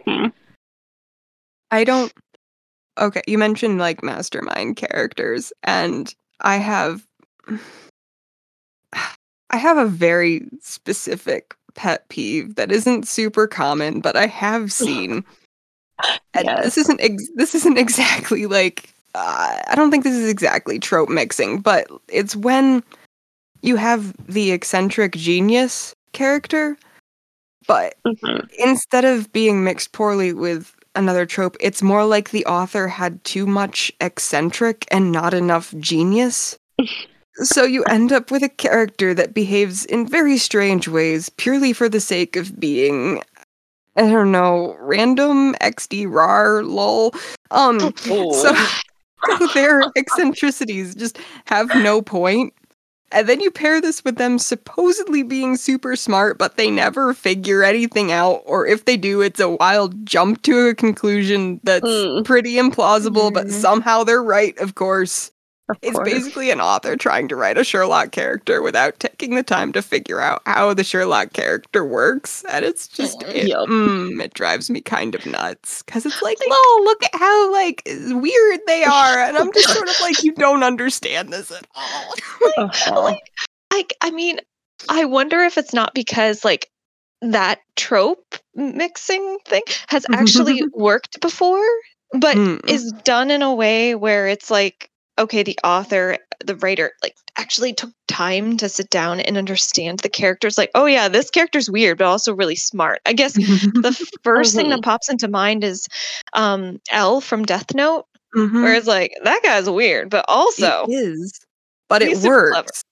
[0.04, 0.26] hmm
[1.70, 2.12] I don't.
[3.00, 7.06] Okay, you mentioned like mastermind characters, and I have.
[9.52, 15.24] I have a very specific pet peeve that isn't super common, but I have seen.
[16.34, 16.64] and Yes.
[16.64, 17.00] This isn't.
[17.00, 18.90] Ex- this isn't exactly like.
[19.14, 22.84] Uh, I don't think this is exactly trope mixing, but it's when
[23.62, 26.76] you have the eccentric genius character,
[27.66, 32.88] but hmm instead of being mixed poorly with another trope, it's more like the author
[32.88, 36.58] had too much eccentric and not enough genius.
[37.34, 41.88] so you end up with a character that behaves in very strange ways purely for
[41.88, 43.22] the sake of being
[43.96, 47.12] I don't know, random XD rar lol.
[47.50, 52.54] Um Oh, so their eccentricities just have no point.
[53.12, 57.64] And then you pair this with them supposedly being super smart, but they never figure
[57.64, 58.42] anything out.
[58.46, 62.24] Or if they do, it's a wild jump to a conclusion that's Mm.
[62.24, 63.50] pretty implausible, but Mhm.
[63.50, 65.32] somehow they're right, of course.
[65.70, 66.08] Of It's course.
[66.10, 70.20] basically an author trying to write a Sherlock character without taking the time to figure
[70.20, 72.44] out how the Sherlock character works.
[72.50, 73.68] And it's just, it, Yup.
[73.68, 75.82] mm, it drives me kind of nuts.
[75.82, 79.18] Because it's like, lol, look at how, like, weird they are.
[79.20, 82.14] And I'm just sort of like, you don't understand this at all.
[82.90, 83.18] Like
[83.72, 84.40] I I mean,
[84.88, 86.68] I wonder if it's not because like
[87.22, 91.64] that trope mixing thing has actually worked before,
[92.18, 92.68] but Mm.
[92.68, 97.72] is done in a way where it's like okay, the author, the writer like actually
[97.72, 101.98] took time to sit down and understand the characters like, oh yeah, this character's weird
[101.98, 103.00] but also really smart.
[103.06, 105.86] I guess the first thing that pops into mind is
[106.32, 108.62] um L from Death Note Mhm.
[108.62, 111.40] where it's like that guy's weird, but also it is,
[111.88, 112.66] but it he's super clever.
[112.66, 112.82] works.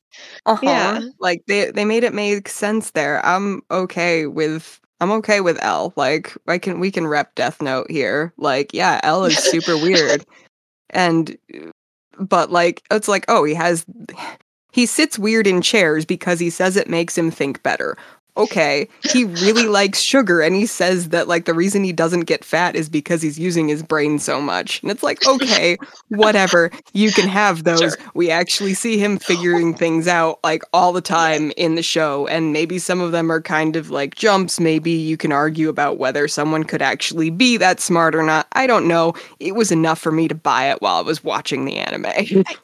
[0.46, 0.62] Uh-huh.
[0.64, 1.00] Yeah.
[1.20, 3.24] Like they they made it make sense there.
[3.24, 5.92] I'm okay with I'm okay with L.
[5.96, 8.32] Like I can we can rep Death Note here.
[8.36, 10.24] Like yeah, L is super weird.
[10.90, 11.36] And
[12.18, 13.84] but like it's like oh, he has
[14.72, 17.96] he sits weird in chairs because he says it makes him think better.
[18.38, 22.44] Okay, he really likes sugar and he says that like the reason he doesn't get
[22.44, 24.80] fat is because he's using his brain so much.
[24.80, 25.76] And it's like, okay,
[26.08, 26.70] whatever.
[26.92, 27.80] You can have those.
[27.80, 27.96] Sure.
[28.14, 32.52] We actually see him figuring things out like all the time in the show and
[32.52, 34.60] maybe some of them are kind of like jumps.
[34.60, 38.46] Maybe you can argue about whether someone could actually be that smart or not.
[38.52, 39.14] I don't know.
[39.40, 42.44] It was enough for me to buy it while I was watching the anime.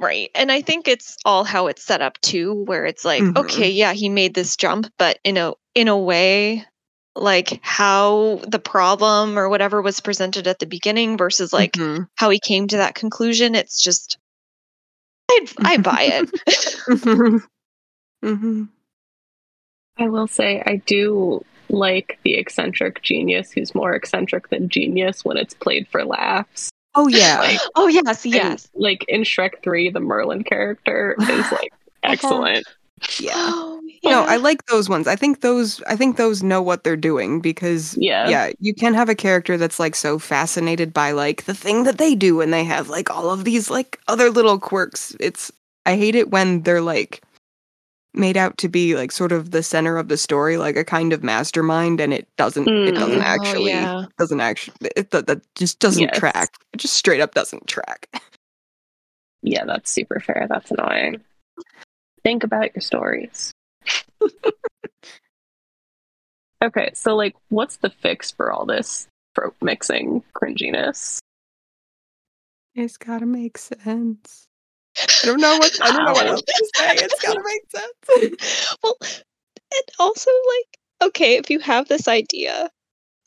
[0.00, 0.30] Right.
[0.34, 3.36] And I think it's all how it's set up too, where it's like, Mhm.
[3.36, 6.64] okay, yeah, he made this jump, but in a in a way,
[7.14, 12.08] like how the problem or whatever was presented at the beginning versus like Mhm.
[12.16, 14.18] how he came to that conclusion, it's just
[15.30, 16.30] I I buy it.
[16.86, 17.40] Mhm.
[18.24, 18.68] Mhm.
[19.98, 25.36] I will say I do like the eccentric genius who's more eccentric than genius when
[25.36, 26.70] it's played for laughs.
[26.94, 27.38] Oh yeah.
[27.40, 28.68] Like, oh yes, and, yes.
[28.74, 32.66] like in Shrek 3, the Merlin character is like excellent.
[33.20, 33.32] Yeah.
[33.36, 34.22] Oh, know.
[34.24, 35.06] I like those ones.
[35.06, 38.28] I think those I think those know what they're doing because Yeah.
[38.28, 41.98] yeah, you can have a character that's like so fascinated by like the thing that
[41.98, 45.14] they do and they have like all of these like other little quirks.
[45.20, 45.50] It's
[45.86, 47.22] I hate it when they're like
[48.14, 51.12] made out to be like sort of the center of the story, like a kind
[51.12, 52.98] of mastermind and it doesn't it Mm.
[52.98, 54.06] doesn't Oh, actually yeah.
[54.18, 56.18] doesn't actually it that, that just doesn't Yes.
[56.18, 56.50] track.
[56.72, 58.08] It just straight up doesn't track.
[59.42, 60.46] Yeah, that's super fair.
[60.48, 61.20] That's annoying.
[62.26, 63.52] Think about your stories.
[66.64, 71.18] okay, so like what's the fix for all this trope mixing cringiness?
[72.74, 74.48] It's gotta make sense.
[74.98, 76.94] I don't know what I don't know what else to say.
[76.96, 78.76] It's gotta make sense.
[78.82, 82.68] well, and also like, okay, if you have this idea,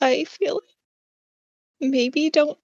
[0.02, 2.58] I feel like maybe don't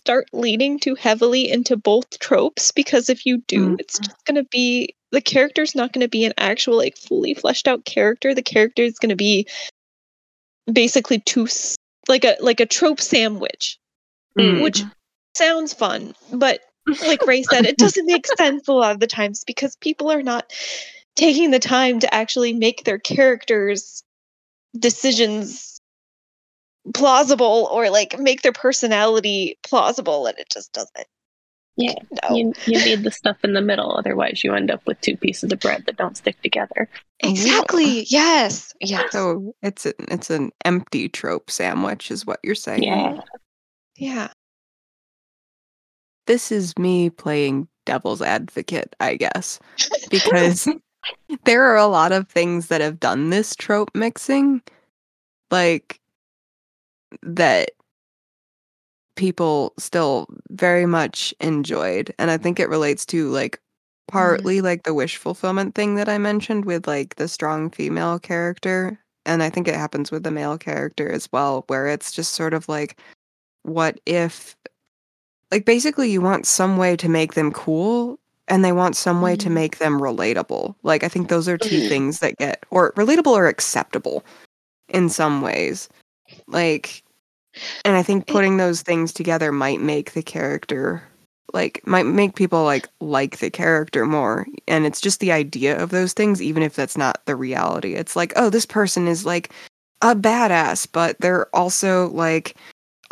[0.00, 4.06] start leaning too heavily into both tropes because if you do, it's Mhm.
[4.06, 8.34] just gonna be the character's not gonna be an actual like fully fleshed out character.
[8.34, 9.46] The character is gonna be
[10.70, 11.76] basically too s-
[12.08, 13.78] like a like a trope sandwich,
[14.38, 14.62] Mm.
[14.62, 14.82] which
[15.36, 16.60] sounds fun, but
[17.06, 20.22] like Ray said, it doesn't make sense a lot of the times because people are
[20.22, 20.52] not
[21.16, 24.02] taking the time to actually make their characters'
[24.78, 25.80] decisions
[26.92, 31.06] plausible or like make their personality plausible and it just doesn't
[31.76, 35.00] Yeah, no You, you need the stuff in the middle, otherwise you end up with
[35.00, 36.88] two pieces of bread that don't stick together.
[37.20, 42.84] exactly yes yes So it's a, it's an empty trope sandwich, is what you're saying.
[42.84, 43.20] Yeah.
[43.96, 44.28] yeah
[46.26, 49.58] This is me playing devil's advocate, I guess,
[50.10, 50.68] because
[51.44, 54.62] there are a lot of things that have done this trope mixing,
[55.50, 56.00] like
[57.22, 57.70] that
[59.16, 63.60] people still very much enjoyed, and I think it relates to like
[64.08, 68.98] partly like the wish fulfillment thing that I mentioned with like the strong female character.
[69.26, 72.52] And I think it happens with the male character as well, where it's just sort
[72.54, 73.00] of like,
[73.62, 74.56] what if,
[75.52, 79.36] like, basically, you want some way to make them cool and they want some way
[79.36, 79.54] to Mhm.
[79.54, 80.74] make them relatable.
[80.84, 81.88] Like, I think those are two Mhm.
[81.88, 84.24] things that get, or relatable or acceptable
[84.90, 85.88] in some ways.
[86.48, 87.03] Like,
[87.84, 91.02] and I think putting those things together might make the character
[91.52, 95.90] like might make people like like the character more and it's just the idea of
[95.90, 99.50] those things even if that's not the reality it's like oh this person is like
[100.02, 102.56] a badass but they're also like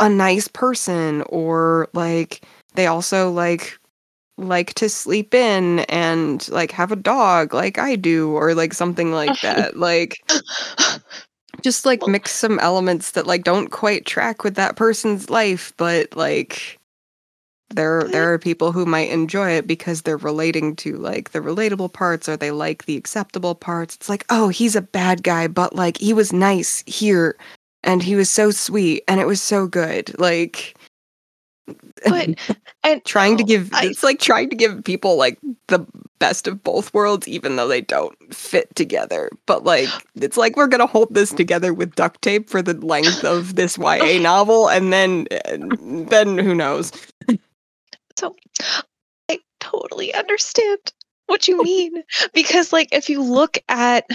[0.01, 3.79] a nice person or like they also like
[4.39, 9.13] like to sleep in and like have a dog like I do or like something
[9.13, 9.77] like that.
[9.77, 10.17] like
[11.61, 16.17] just like mix some elements that like don't quite track with that person's life, but
[16.17, 16.79] like
[17.75, 18.13] there mm-hmm.
[18.13, 22.29] there are people who might enjoy it because they're relating to like the relatable parts
[22.29, 23.97] or they like the acceptable parts.
[23.97, 27.37] It's like, oh, he's a bad guy, but like he was nice here
[27.85, 30.19] and he was so sweet and it was so good.
[30.19, 30.77] Like
[32.05, 32.31] but
[32.85, 35.87] and trying to oh, give I- it's like trying to give people like the
[36.19, 39.31] best of both worlds even though they don't fit together.
[39.47, 43.25] But like it's like we're gonna hold this together with duct tape for the length
[43.25, 44.19] of this ya oh.
[44.19, 46.93] novel and then and then who knows?
[48.19, 48.37] So
[49.29, 50.93] I totally understand
[51.27, 54.07] what you mean because like if you look at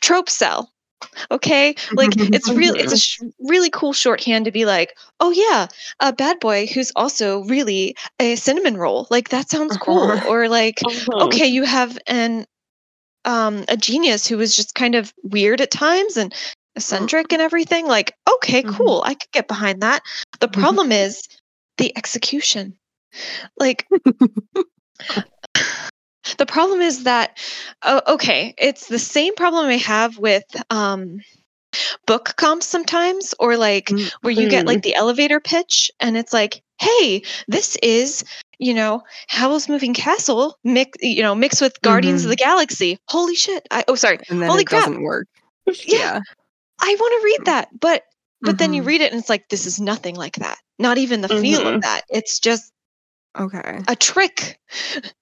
[0.00, 0.73] trope cell
[1.30, 5.66] okay like it's really it's a sh- really cool shorthand to be like oh yeah
[6.00, 10.28] a bad boy who's also really a cinnamon roll like that sounds cool Uh-huh.
[10.28, 11.20] or like Mhm.
[11.20, 12.46] okay you have an
[13.24, 16.34] um a genius who was just kind of weird at times and
[16.76, 18.74] eccentric and everything like okay Mhm.
[18.76, 20.02] cool i could get behind that
[20.40, 20.60] the Mhm.
[20.60, 21.22] problem is
[21.78, 22.76] the execution
[23.58, 23.86] like
[26.38, 27.38] the problem is that
[27.82, 31.18] oh, okay it's the same problem i have with um
[32.06, 36.32] book comps sometimes or like Mm, where you get like the elevator pitch and it's
[36.32, 38.24] like hey this is
[38.58, 42.98] you know howl's moving castle mix you know mixed with guardians of the galaxy.
[43.08, 44.18] Holy shit I, oh sorry.
[44.28, 44.84] And then Holy it crap.
[44.84, 45.26] doesn't work.
[45.86, 46.20] Yeah.
[46.80, 48.02] I want to read that but
[48.42, 48.86] but then you Mhm.
[48.86, 50.58] read it and it's like this is nothing like that.
[50.78, 52.02] Not even the feel of that.
[52.10, 52.72] It's just
[53.38, 54.58] okay a trick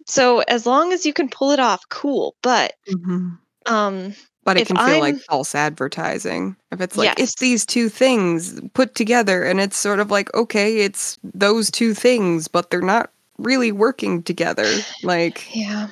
[0.06, 3.38] so as long as you can pull it off cool but Mhm.
[3.66, 7.14] um but it can feel like I'm- false advertising if it's like Yes.
[7.18, 11.94] it's these two things put together and it's sort of like okay it's those two
[11.94, 14.66] things but they're not really working together
[15.02, 15.88] like yeah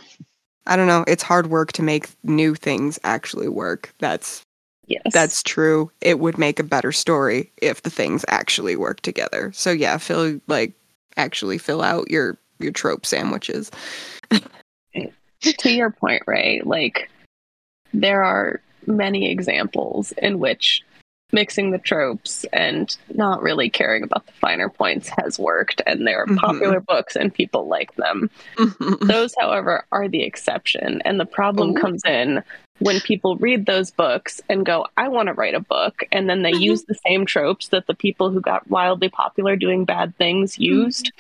[0.66, 4.42] i don't know it's hard work to make new things actually work that's
[4.87, 5.02] yes.
[5.12, 9.70] that's true it would make a better story if the things actually work together so
[9.70, 10.72] yeah fill like
[11.20, 13.70] actually fill out your your trope sandwiches
[15.59, 17.11] to your point, Ray, like
[17.94, 20.83] there are many examples in which
[21.33, 26.22] mixing the tropes and not really caring about the finer points has worked, and there
[26.22, 26.38] are Mhm.
[26.38, 28.28] popular books and people like them.
[29.00, 31.80] Those, however, are the exception, and the problem Ooh.
[31.80, 32.42] comes in
[32.80, 36.42] when people read those books and go, I want to write a book, and then
[36.42, 36.60] they Mhm.
[36.60, 41.12] use the same tropes that the people who got wildly popular doing bad things used,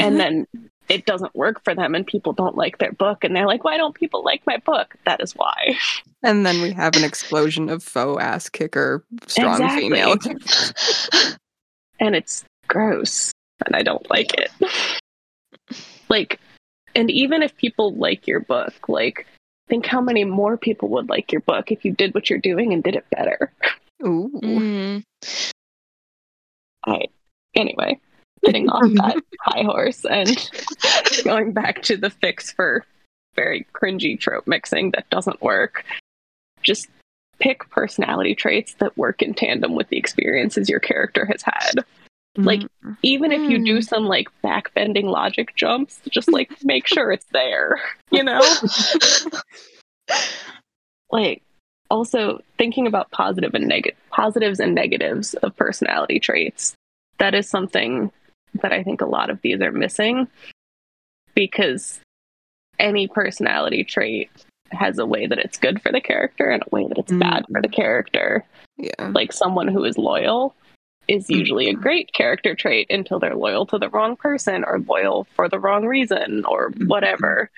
[0.00, 0.46] and then
[0.88, 3.76] it doesn't work for them, and people don't like their book, and they're like, Why
[3.76, 4.94] don't people like my book?
[5.04, 5.76] That is why.
[6.22, 9.82] and then we have an explosion of faux ass kicker strong Exactly.
[9.88, 10.16] female
[12.00, 13.30] and it's gross
[13.66, 14.50] and i don't like it
[16.08, 16.40] like
[16.96, 19.26] and even if people like your book like
[19.68, 22.72] think how many more people would like your book if you did what you're doing
[22.72, 23.52] and did it better
[24.04, 24.30] Ooh.
[24.42, 25.02] Mm.
[26.86, 27.04] i
[27.54, 27.98] anyway
[28.44, 30.50] getting off that high horse and
[31.24, 32.84] going back to the fix for
[33.34, 35.84] very cringy trope mixing that doesn't work
[36.62, 36.88] just
[37.38, 41.84] pick personality traits that work in tandem with the experiences your character has had
[42.36, 42.96] Like, Mhm.
[43.02, 43.80] even if you do Hmm.
[43.80, 48.40] some like backbending logic jumps, just like make sure it's there, you know?
[51.10, 51.42] like
[51.90, 56.74] also thinking about positive and negative positives and negatives of personality traits.
[57.18, 58.12] That is something
[58.62, 60.28] that I think a lot of these are missing
[61.34, 62.00] because
[62.78, 64.30] any personality trait
[64.70, 67.44] has a way that it's good for the character and a way that it's bad
[67.50, 68.44] for the character
[68.76, 70.54] yeah like someone who is loyal
[71.08, 75.26] is usually a great character trait until they're loyal to the wrong person or loyal
[75.34, 77.50] for the wrong reason or whatever.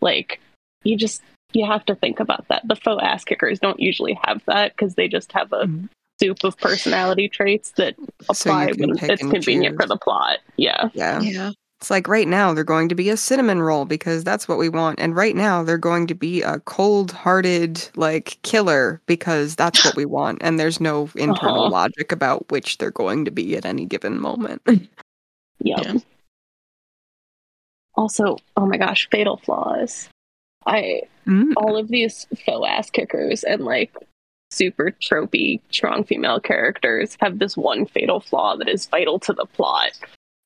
[0.00, 0.40] Like
[0.84, 2.62] you just you have to think about that.
[2.66, 5.88] The faux ass kickers don't usually have that because they just have a Mhm.
[6.20, 7.94] soup of personality traits that
[8.28, 10.38] apply can when it's and convenient for the plot.
[10.56, 10.88] Yeah.
[10.94, 11.50] yeah yeah
[11.82, 14.68] It's like right now they're going to be a cinnamon roll because that's what we
[14.68, 15.00] want.
[15.00, 19.96] And right now they're going to be a cold hearted like killer because that's what
[19.96, 20.38] we want.
[20.42, 21.72] And there's no internal Uh-huh.
[21.72, 24.62] logic about which they're going to be at any given moment.
[25.64, 25.78] Yep.
[25.84, 25.94] Yeah.
[27.96, 30.08] Also, oh my gosh, fatal flaws.
[30.66, 31.52] I Mm.
[31.56, 33.92] all of these faux ass kickers and like
[34.52, 39.46] super tropey strong female characters have this one fatal flaw that is vital to the
[39.46, 39.92] plot.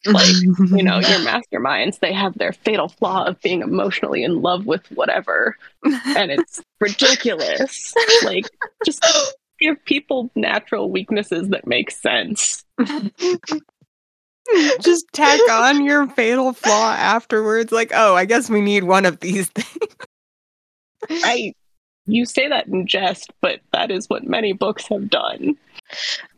[0.07, 4.67] Like, you know, your masterminds, they have their fatal flaw of being emotionally in love
[4.67, 7.95] with whatever, and it's ridiculous.
[8.25, 8.45] Like,
[8.85, 9.05] just
[9.59, 12.65] give people natural weaknesses that make sense.
[14.81, 17.73] Just tack on your fatal flaw afterwards.
[17.73, 19.97] Like, oh, I guess we need one of these things.
[21.11, 21.53] I
[22.07, 25.57] you say that in jest, but that is what many books have done.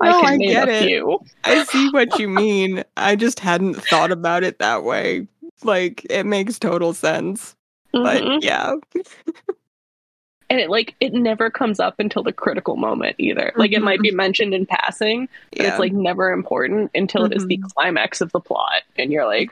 [0.02, 0.84] No, I can name get a it.
[0.86, 1.20] few.
[1.44, 2.84] I see what you mean.
[2.96, 5.26] I just hadn't thought about it that way.
[5.64, 7.54] Like, it makes total sense.
[7.92, 8.42] But Mhm.
[8.42, 8.74] yeah.
[10.50, 13.52] and it like it never comes up until the critical moment either.
[13.56, 15.68] Like it might be mentioned in passing, but yeah.
[15.70, 19.50] it's like never important until it is the climax of the plot, and you're like,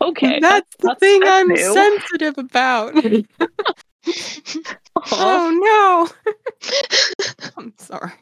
[0.00, 1.72] okay, that's the that's- thing that's I'm new.
[1.74, 2.94] sensitive about.
[5.12, 6.32] oh no.
[7.56, 8.12] I'm sorry.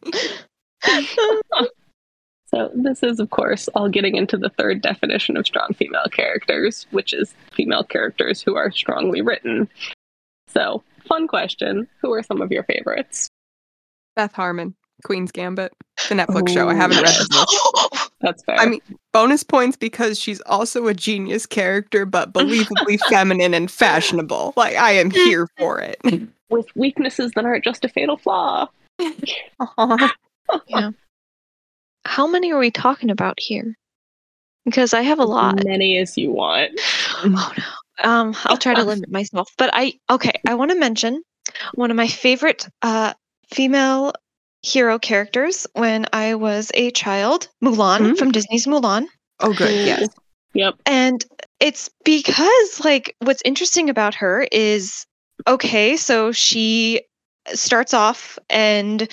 [2.47, 6.87] So this is, of course, all getting into the third definition of strong female characters,
[6.91, 9.69] which is female characters who are strongly written.
[10.49, 13.29] So, fun question: Who are some of your favorites?
[14.17, 14.75] Beth Harmon,
[15.05, 15.73] Queen's Gambit,
[16.09, 16.69] the Netflix show.
[16.69, 17.90] I haven't read the book.
[18.21, 18.57] That's fair.
[18.57, 18.81] I mean,
[19.13, 24.55] bonus points because she's also a genius character, but believably feminine and fashionable.
[24.57, 25.99] Like I am here for it.
[26.51, 28.69] with weaknesses that aren't just a fatal flaw.
[29.61, 30.13] Aw.
[32.05, 33.77] How many are we talking about here?
[34.65, 35.59] Because I have a lot.
[35.61, 36.79] As Many as you want.
[37.23, 38.09] Oh no.
[38.11, 39.51] Um, I'll try to limit myself.
[39.59, 41.23] But I okay, I want to mention
[41.75, 43.13] one of my favorite uh
[43.53, 44.13] female
[44.63, 48.19] hero characters when I was a child, Mulan Mm.
[48.19, 49.07] from Disney's Mulan.
[49.41, 49.87] Oh, good.
[49.87, 50.09] Yes.
[50.55, 50.75] Yep.
[50.87, 51.25] And
[51.61, 55.07] it's because like what's interesting about her is
[55.47, 57.03] okay, so she
[57.55, 59.09] starts off and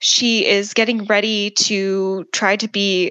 [0.00, 3.10] she is getting ready to try to be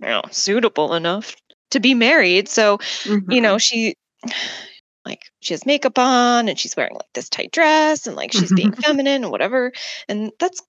[0.00, 1.36] you know, suitable enough
[1.70, 2.48] to be married.
[2.48, 2.78] So
[3.28, 3.42] you Mhm.
[3.42, 3.94] know she
[5.04, 8.52] like she has makeup on and she's wearing like this tight dress and like she's
[8.52, 9.72] being feminine and whatever
[10.08, 10.62] and that's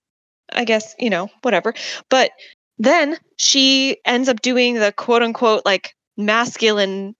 [0.52, 1.74] i guess you know whatever
[2.10, 2.30] but
[2.78, 7.14] then she ends up doing the quote unquote like masculine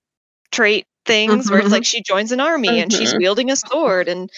[0.53, 1.73] trait things where it's Mhm.
[1.73, 3.19] like she joins an army and she's Mhm.
[3.19, 4.31] wielding a sword and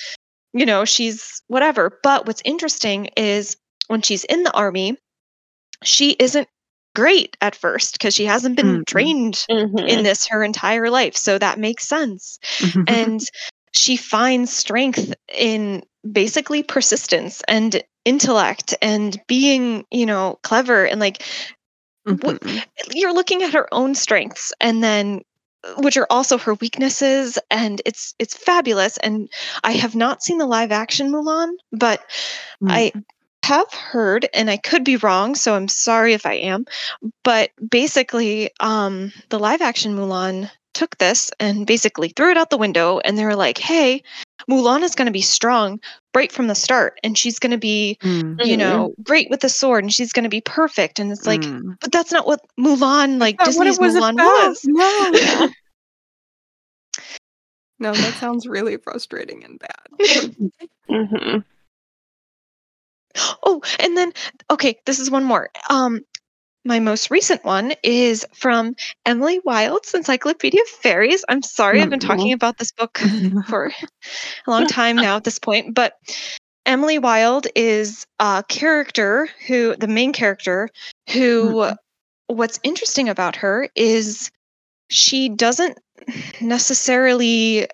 [0.55, 3.57] you know she's whatever but what's interesting is
[3.89, 4.99] when she's in the army
[5.84, 6.49] she isn't
[6.95, 8.86] great at first because she hasn't been Mhm.
[8.86, 9.47] trained
[9.86, 11.16] in this her entire life.
[11.16, 12.39] So that makes sense.
[12.62, 12.82] Mm-hmm.
[12.86, 13.20] And
[13.79, 21.22] she finds strength in basically persistence and intellect and being, you know, clever and like
[22.07, 22.64] Mhm.
[22.93, 25.22] you're looking at her own strengths and then
[25.79, 29.29] which are also her weaknesses and it's it's fabulous and
[29.64, 32.01] I have not seen the live action Mulan, but
[32.66, 32.93] I
[33.45, 36.66] have heard, and I could be wrong, so I'm sorry if I am,
[37.24, 42.56] but basically, um, the live action Mulan took this and basically threw it out the
[42.58, 44.02] window, and they were like, hey,
[44.48, 45.80] Mulan is going to be strong
[46.14, 48.44] right from the start, and she's going to be, Mm.
[48.46, 50.98] you know, great with the sword, and she's going to be perfect.
[50.98, 51.76] And it's like, Mm.
[51.80, 54.48] but that's not what Mulan, like That's not what Disney's it was Mulan about.
[54.48, 54.64] was.
[54.64, 55.48] No.
[57.80, 59.88] no, that sounds really frustrating and bad.
[60.90, 61.38] mm-hmm.
[63.42, 64.12] Oh, and then
[64.50, 65.50] okay, this is one more.
[65.68, 66.02] Um
[66.68, 71.24] my most recent one is from Emily Wilde's Encyclopaedia of Faeries.
[71.26, 72.98] I'm sorry I've been talking about this book
[73.48, 73.72] for
[74.46, 75.94] a long time now at this point, but
[76.66, 80.68] Emily Wilde is a character who the main character
[81.10, 81.76] who Mhm.
[82.26, 84.30] what's interesting about her is
[84.90, 85.78] she doesn't
[86.42, 87.66] necessarily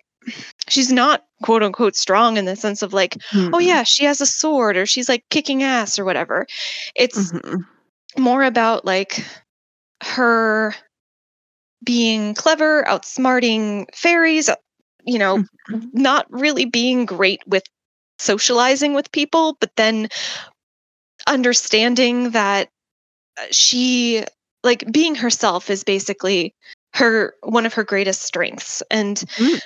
[0.69, 3.17] she's not quote unquote strong in the sense of like
[3.53, 6.47] oh yeah she has a sword or she's like kicking ass or whatever
[6.95, 7.67] it's Mhm.
[8.19, 9.25] More about like
[10.03, 10.75] her
[11.85, 14.57] being clever outsmarting fairies uh,
[15.05, 15.91] you know Mhm.
[15.93, 17.65] not really being great with
[18.19, 20.09] socializing with people but then
[21.27, 22.69] understanding that
[23.39, 24.25] uh, she
[24.65, 26.55] like being herself is basically
[26.95, 29.61] her one of her greatest strengths and Mm.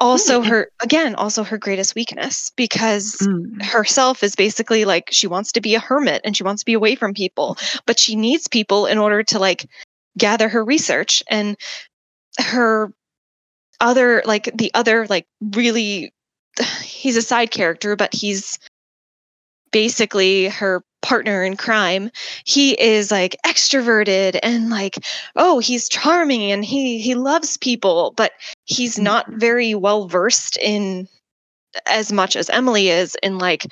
[0.00, 3.62] also her again also her greatest weakness because Mm.
[3.62, 6.74] herself is basically like she wants to be a hermit and she wants to be
[6.74, 9.68] away from people but she needs people in order to like
[10.16, 11.56] gather her research and
[12.38, 12.92] her
[13.80, 16.12] other like the other like really
[16.82, 18.58] he's a side character but he's
[19.72, 22.10] basically her partner in crime
[22.44, 24.98] he is like extroverted and like
[25.36, 28.32] oh he's charming and he he loves people but
[28.64, 29.04] he's mm-hmm.
[29.04, 31.08] not very well versed in
[31.86, 33.66] as much as Emily is in like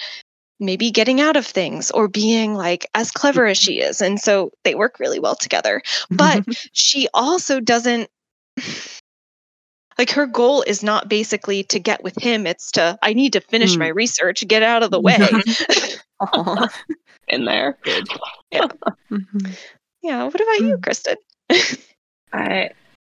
[0.59, 4.53] maybe getting out of things or being like as clever as she is and so
[4.65, 5.83] they work really well together.
[6.11, 8.09] But she also doesn't
[9.99, 13.41] like her goal is not basically to get with him it's to i need to
[13.41, 13.79] finish Mm.
[13.81, 15.17] my research get out of the way
[17.29, 17.77] In there.
[19.11, 19.57] Mhm.
[20.03, 20.83] yeah what about you Mm.
[20.83, 21.17] kristen
[22.33, 22.71] I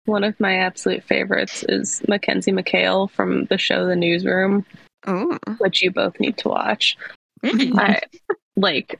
[0.06, 4.64] one of my absolute favorites is Mackenzie McHale from the show The Newsroom,
[5.06, 5.36] Oh.
[5.58, 6.96] which you both need to watch.
[7.44, 7.78] Mm.
[7.78, 8.00] I
[8.56, 8.96] like sh-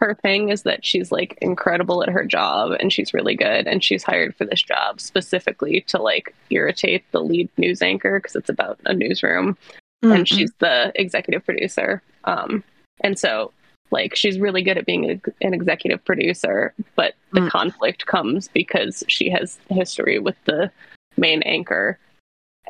[0.00, 3.84] her thing is that she's like incredible at her job and she's really good and
[3.84, 8.48] she's hired for this job specifically to like irritate the lead news anchor because it's
[8.48, 9.56] about a newsroom.
[10.02, 12.64] And she's the executive producer um
[13.02, 13.52] and so
[13.90, 17.50] like she's really good at being a, an executive producer but the Mm.
[17.50, 20.70] conflict comes because she has history with the
[21.16, 21.98] main anchor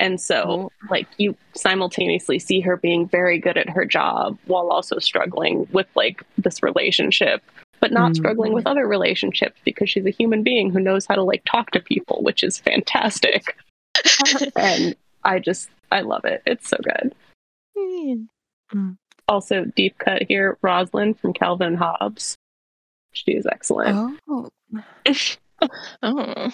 [0.01, 0.73] and so Oh.
[0.91, 5.87] like you simultaneously see her being very good at her job while also struggling with
[5.95, 7.43] like this relationship
[7.81, 8.17] but not Mm.
[8.17, 11.71] struggling with other relationships because she's a human being who knows how to like talk
[11.71, 13.57] to people which is fantastic
[14.57, 17.15] and i just i love it it's so good
[19.29, 22.37] also deep cut here rosalind from calvin hobbes
[23.13, 24.49] she is excellent Oh.
[26.03, 26.51] oh.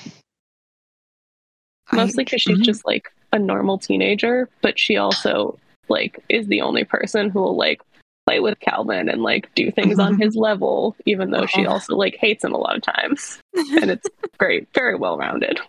[1.93, 5.59] mostly because she's just like a normal teenager but she also
[5.89, 7.81] like is the only person who will like
[8.27, 12.17] play with calvin and like do things on his level even though she also like
[12.17, 13.39] hates him a lot of times
[13.81, 14.09] and it's
[14.39, 15.61] great very well rounded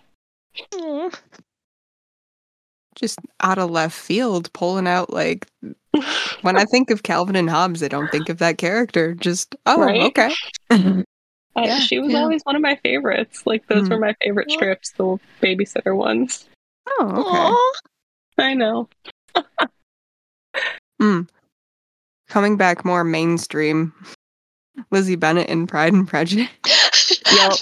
[2.95, 5.45] just out of left field, pulling out like
[6.41, 9.13] when I think of Calvin and Hobbes, I don't think of that character.
[9.13, 10.01] Just oh, Right?
[10.07, 10.33] okay.
[10.71, 11.03] Uh,
[11.55, 12.19] Yeah, she was yeah.
[12.19, 13.91] always one of my favorites like those Mm.
[13.91, 16.47] were my favorite strips the babysitter ones
[16.99, 17.53] oh, okay.
[17.53, 17.71] Aw.
[18.39, 18.87] i know
[21.01, 21.29] Mm.
[22.27, 23.93] Coming back more mainstream,
[24.89, 26.49] Lizzie Bennet in Pride and Prejudice.
[27.31, 27.53] Yep.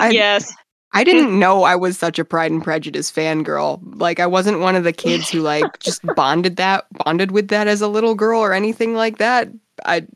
[0.00, 0.52] I- yes.
[0.94, 3.80] I didn't know I was such a Pride and Prejudice fangirl.
[3.98, 7.66] Like I wasn't one of the kids who like just bonded that bonded with that
[7.66, 9.48] as a little girl or anything like that.
[9.86, 10.06] I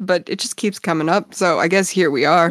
[0.00, 1.32] but it just keeps coming up.
[1.34, 2.50] So I guess here we are.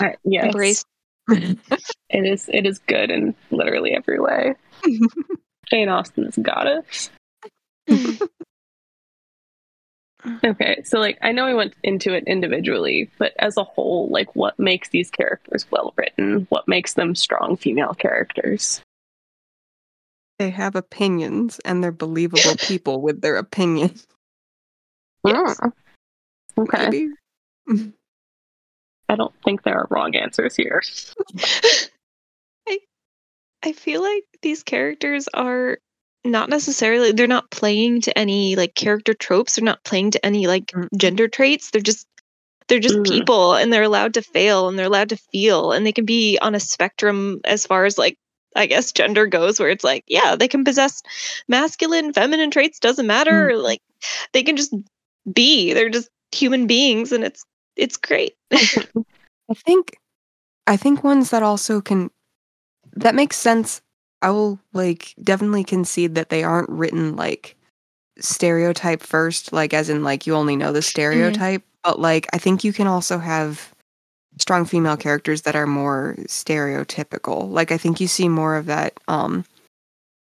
[0.00, 0.84] I, yes Embrace.
[2.10, 4.54] it is it is good in literally every way
[5.70, 7.10] jane austen's goddess
[10.42, 14.34] Okay, so like I know we went into it individually, but as a whole, like
[14.34, 16.48] what makes these characters well written?
[16.48, 18.82] What makes them strong female characters?
[20.38, 24.06] they have opinions and they're believable people with their opinions.
[25.24, 25.58] Yes.
[25.60, 25.72] Mm.
[26.58, 27.08] Okay.
[29.08, 30.82] I don't think there are wrong answers here.
[32.68, 32.78] I
[33.62, 35.78] I feel like these characters are
[36.24, 40.46] not necessarily they're not playing to any like character tropes, they're not playing to any
[40.46, 40.88] like Mm.
[40.96, 41.70] gender traits.
[41.70, 42.06] They're just
[42.68, 43.04] they're just Mm.
[43.08, 46.38] people and they're allowed to fail and they're allowed to feel and they can be
[46.42, 48.18] on a spectrum as far as like
[48.56, 51.02] I guess gender goes where it's like, yeah, they can possess
[51.46, 53.56] masculine, feminine traits, doesn't matter.
[53.56, 53.82] Like
[54.32, 54.74] they can just
[55.32, 55.74] be.
[55.74, 57.44] They're just human beings and it's
[57.76, 58.34] it's great.
[58.52, 59.98] I think
[60.66, 62.10] I think ones that also can
[62.94, 63.80] that makes sense.
[64.22, 67.56] I will like definitely concede that they aren't written like
[68.18, 72.64] stereotype first, like as in like you only know the stereotype, but like I think
[72.64, 73.72] you can also have
[74.38, 77.48] strong female characters that are more stereotypical.
[77.50, 79.44] Like I think you see more of that um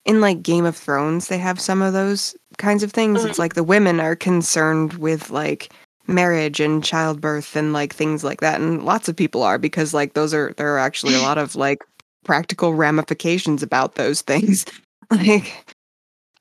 [0.05, 3.23] in like Game of Thrones, they have some of those kinds of things.
[3.23, 5.71] It's like the women are concerned with like
[6.07, 10.13] marriage and childbirth and like things like that and lots of people are because like
[10.13, 11.83] those are there are actually a lot of like
[12.25, 14.65] practical ramifications about those things
[15.11, 15.53] like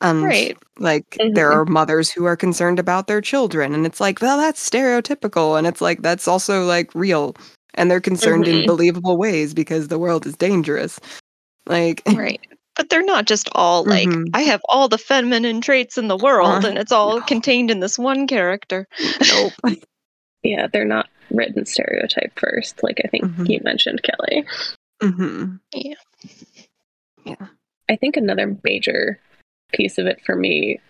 [0.01, 0.57] um Right.
[0.79, 1.61] like there Mhm.
[1.63, 5.67] are mothers who are concerned about their children and it's like well that's stereotypical and
[5.67, 7.37] it's like that's also like real
[7.75, 8.67] and they're concerned in Mhm.
[8.67, 11.01] believable ways because the world is dangerous
[11.67, 12.41] like right
[12.77, 14.31] but they're not just all like Mhm.
[14.35, 17.27] i have all the feminine traits in the world Uh, and it's all no.
[17.27, 18.87] contained in this one character
[19.27, 19.53] nope
[20.43, 23.47] Yeah, they're not written stereotype first, like I think Mhm.
[23.51, 24.47] you mentioned, Kelly.
[25.03, 25.95] hmm Yeah,
[27.27, 27.47] yeah.
[27.91, 29.21] I think another major
[29.75, 30.81] piece of it for me,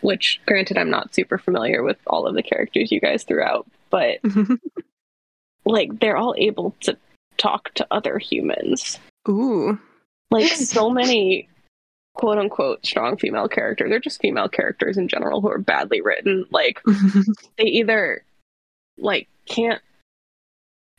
[0.00, 3.66] which granted I'm not super familiar with all of the characters you guys threw out,
[3.90, 4.18] but
[5.64, 6.96] like they're all able to
[7.36, 9.00] talk to other humans.
[9.28, 9.76] ooh
[10.30, 11.48] Like so many
[12.14, 16.44] quote unquote strong female characters, they're just female characters in general who are badly written.
[16.50, 16.80] Like
[17.58, 18.22] they either
[18.98, 19.80] like can't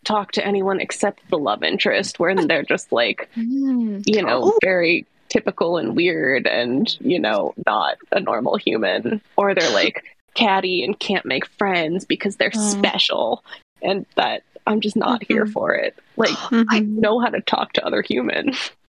[0.03, 4.57] talk to anyone except the love interest, where they're just like, you know, Oh.
[4.61, 9.21] very typical and weird and, you know, not a normal human.
[9.37, 10.03] Or they're like
[10.33, 12.59] catty and can't make friends because they're Oh.
[12.71, 13.43] special.
[13.83, 15.51] And that I'm just not here Mhm.
[15.53, 15.95] for it.
[16.17, 16.87] Like Mhm.
[16.97, 18.71] know how to talk to other humans.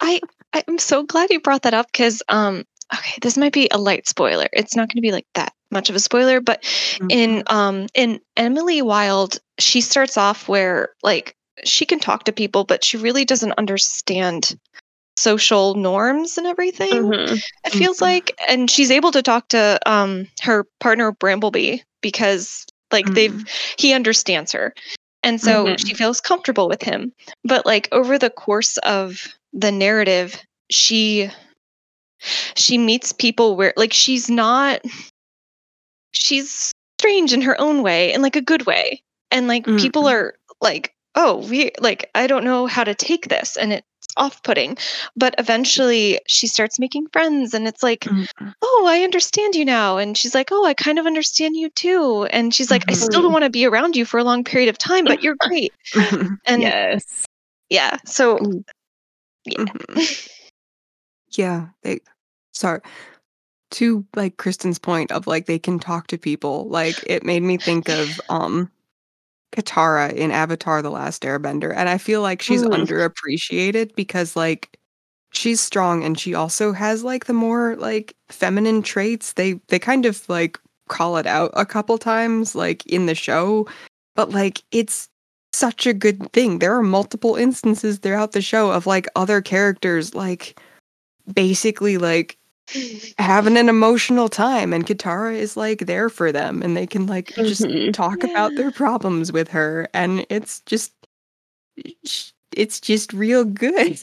[0.00, 0.20] I
[0.52, 4.08] I'm so glad you brought that up because um okay this might be a light
[4.08, 4.46] spoiler.
[4.52, 6.64] It's not going to be like that much of a spoiler, but
[7.08, 11.34] in um in Emily Wilde she starts off where like
[11.64, 14.58] she can talk to people, but she really doesn't understand
[15.16, 17.02] social norms and everything.
[17.04, 17.42] Mhm.
[17.64, 18.02] It feels Mhm.
[18.02, 23.44] like, and she's able to talk to um her partner Bambleby because like they've
[23.78, 24.74] he understands her,
[25.22, 25.86] and so Mhm.
[25.86, 27.12] she feels comfortable with him.
[27.44, 29.26] But like over the course of
[29.56, 30.40] the narrative,
[30.70, 31.30] she
[32.54, 34.80] she meets people where like she's not
[36.12, 39.02] she's strange in her own way in like a good way.
[39.30, 40.12] And like people Mhm.
[40.12, 43.86] are like oh we like i don't know how to take this and it's
[44.16, 44.76] off-putting.
[45.16, 48.54] But eventually she starts making friends and it's like Mhm.
[48.62, 49.98] oh i understand you now.
[49.98, 52.24] And she's like oh i kind of understand you too.
[52.30, 54.68] And she's like i still don't want to be around you for a long period
[54.68, 55.72] of time but you're great.
[56.46, 56.62] And
[57.68, 58.64] yeah, so Mm.
[59.46, 60.02] Yeah Mhm.
[61.36, 62.00] yeah, they
[62.52, 62.80] sorry.
[63.72, 67.56] To like Kristen's point of like they can talk to people, like it made me
[67.58, 68.70] think of um
[69.52, 71.74] Katara in Avatar The Last Airbender.
[71.74, 72.86] And I feel like she's Mm.
[72.86, 74.78] underappreciated because like
[75.32, 79.32] she's strong and she also has like the more like feminine traits.
[79.34, 83.66] They they kind of like call it out a couple times like in the show,
[84.14, 85.08] but like it's
[85.56, 86.58] such a good thing.
[86.58, 90.60] There are multiple instances throughout the show of like other characters like
[91.32, 92.36] basically like
[93.18, 97.34] having an emotional time and Katara is like there for them and they can like
[97.34, 97.92] just Mhm.
[97.92, 100.92] talk about their problems with her and it's just
[102.56, 104.00] it's just real good.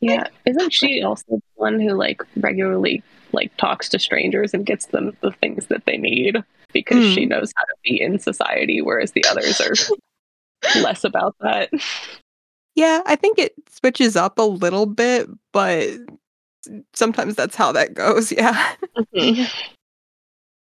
[0.00, 0.24] Yeah.
[0.46, 3.02] Isn't she also the one who like regularly
[3.32, 6.42] like talks to strangers and gets them the things that they need
[6.72, 9.74] because she knows how to be in society, whereas the others are
[10.82, 11.70] less about that.
[12.74, 15.88] Yeah, I think it switches up a little bit, but
[16.94, 18.32] sometimes that's how that goes.
[19.12, 19.48] Yeah.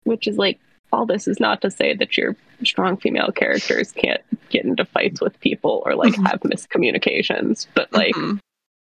[0.03, 0.59] Which is like
[0.91, 5.21] all this is not to say that your strong female characters can't get into fights
[5.21, 6.27] with people or like Mhm.
[6.27, 8.39] have miscommunications, but like Mhm.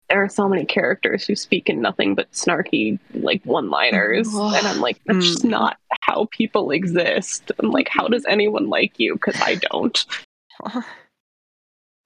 [0.10, 4.54] there are so many characters who speak in nothing but snarky like one-liners Ugh.
[4.58, 5.52] and i'm like that's just Mm.
[5.52, 10.06] not how people exist i'm like how does anyone like you because i don't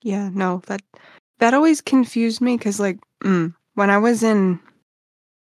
[0.01, 0.81] Yeah, no, that
[1.39, 4.59] that always confused me because like mm, when I was in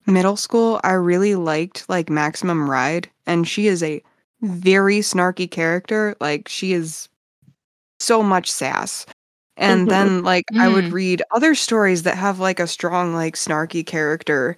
[0.08, 4.04] middle school, I really liked like Maximum Ride, and she is a
[4.41, 6.16] very snarky character.
[6.22, 7.10] Like she is
[7.99, 9.06] so much sass.
[9.58, 9.89] And Mhm.
[9.89, 10.93] then like I would Mm.
[10.93, 14.56] read other stories that have like a strong like snarky character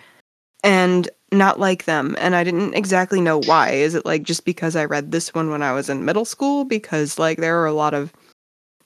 [0.64, 3.72] and not like them and I didn't exactly know why.
[3.72, 6.66] Is it like just because I read this one when I was in middle school
[6.66, 8.14] because like there are a lot of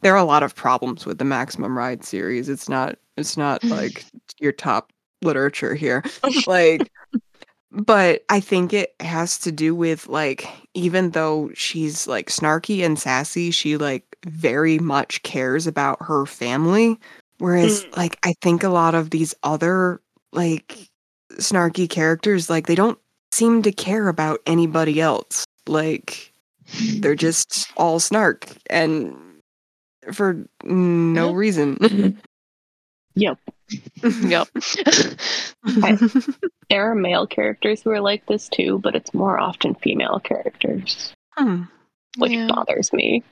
[0.01, 2.49] there are a lot of problems with the Maximum Ride series.
[2.49, 4.05] It's not it's not like
[4.39, 4.91] your top
[5.21, 6.03] literature here.
[6.47, 6.91] Like
[7.71, 12.97] but I think it has to do with like even though she's like snarky and
[12.97, 16.97] sassy, she like very much cares about her family.
[17.39, 17.97] Whereas mm.
[17.97, 20.89] like I think a lot of these other like
[21.33, 22.99] snarky characters like they don't
[23.31, 25.45] seem to care about anybody else.
[25.67, 26.31] Like
[26.95, 29.15] they're just all snark and
[30.13, 31.77] for no reason.
[33.15, 33.37] yep
[34.21, 34.47] yep
[36.69, 41.13] there are male characters who are like this too but it's more often female characters
[41.35, 41.63] Hmm.
[42.17, 42.47] which Yeah.
[42.47, 43.23] bothers me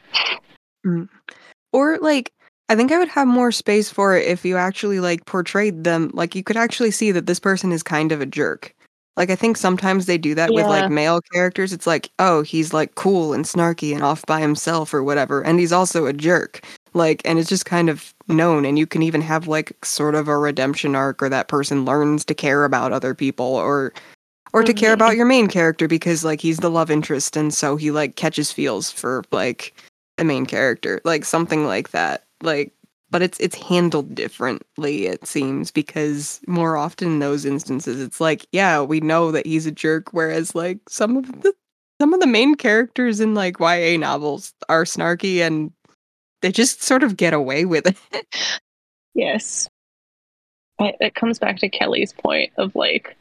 [1.74, 2.32] Or like
[2.70, 6.12] I think I would have more space for it if you actually like portrayed them
[6.14, 8.75] like you could actually see that this person is kind of a jerk.
[9.18, 11.72] Like I think sometimes they do that with like male characters.
[11.72, 15.60] It's like, oh, he's like cool and snarky and off by himself or whatever, and
[15.60, 16.62] he's also a jerk.
[16.94, 20.28] Like and it's just kind of known and you can even have like sort of
[20.28, 23.94] a redemption arc or that person learns to care about other people or
[24.54, 25.18] or to care about mm-hmm.
[25.18, 28.90] your main character because like he's the love interest and so he like catches feels
[28.90, 29.74] for like
[30.18, 32.72] the main character like something like that like
[33.16, 38.46] but it's it's handled differently it seems because more often in those instances it's like
[38.52, 41.54] yeah we know that he's a jerk whereas like some of the
[42.02, 45.72] some of the main characters in like YA novels are snarky and
[46.42, 48.28] they just sort of get away with it.
[49.14, 49.70] Yes.
[50.78, 53.16] I, it comes back to kelly's point of like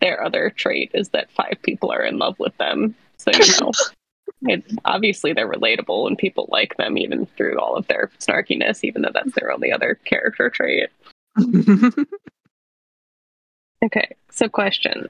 [0.00, 2.94] their other trait is that five people are in love with them.
[3.16, 3.72] So you know
[4.42, 9.02] it, obviously they're relatable and people like them even through all of their snarkiness even
[9.02, 10.90] though that's their only other character trait.
[13.84, 15.08] Okay so question.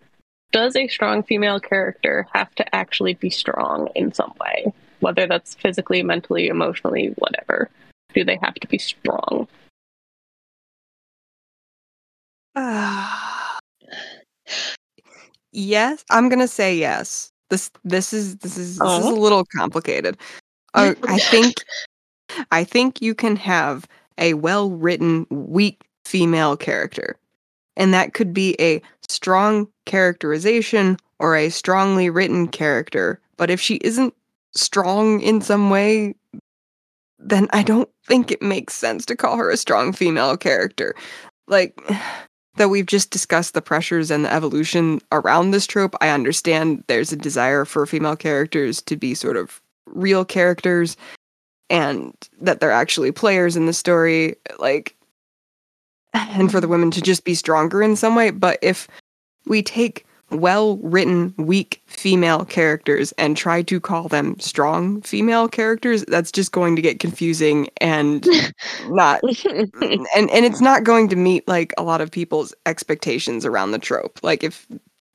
[0.52, 5.54] Does a strong female character have to actually be strong in some way whether that's
[5.54, 7.70] physically mentally emotionally whatever?
[8.14, 9.48] Do they have to be strong?
[15.50, 17.32] Yes, I'm gonna say yes.
[17.50, 19.14] This this is this is this is a Oh.
[19.14, 20.16] little complicated.
[20.74, 21.64] Uh, I think
[22.50, 23.86] I think you can have
[24.18, 27.16] a well written, weak female character.
[27.76, 33.20] And that could be a strong characterization or a strongly written character.
[33.36, 34.14] But if she isn't
[34.54, 36.14] strong in some way,
[37.18, 40.94] then I don't think it makes sense to call her a strong female character.
[41.48, 41.78] Like,
[42.58, 47.12] that we've just discussed the pressures and the evolution around this trope, I understand there's
[47.12, 50.96] a desire for female characters to be sort of real characters
[51.70, 54.36] and that they're actually players in the story.
[54.58, 54.94] Like,
[56.14, 58.30] and for the women to just be stronger in some way.
[58.30, 58.88] But if
[59.46, 66.04] we take well written, weak female characters and try to call them strong female characters,
[66.06, 68.26] that's just going to get confusing and
[68.88, 73.72] not and and it's not going to meet like a lot of people's expectations around
[73.72, 74.18] the trope.
[74.22, 74.66] Like if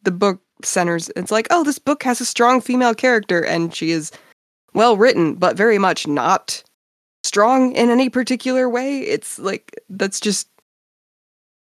[0.03, 3.91] the book centers it's like, oh, this book has a strong female character and she
[3.91, 4.11] is
[4.73, 6.63] well written, but very much not
[7.23, 8.99] strong in any particular way.
[8.99, 10.47] It's like that's just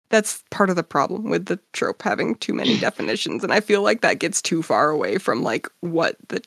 [0.09, 3.81] that's part of the problem with the trope having too many definitions and i feel
[3.81, 6.41] like that gets too far away from like what the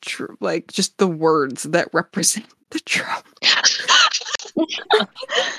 [0.00, 3.24] tr- like just the words that represent the trope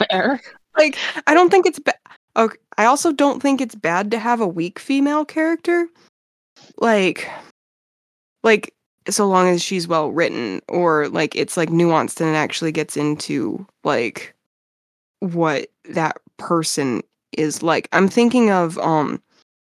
[0.09, 0.39] Fair.
[0.77, 0.97] like
[1.27, 1.97] i don't think it's bad
[2.35, 5.87] okay i also don't think it's bad to have a weak female character
[6.77, 7.29] like
[8.43, 8.73] like
[9.09, 12.95] so long as she's well written or like it's like nuanced and it actually gets
[12.95, 14.33] into like
[15.19, 17.87] what that person is like.
[17.93, 19.21] I'm thinking of um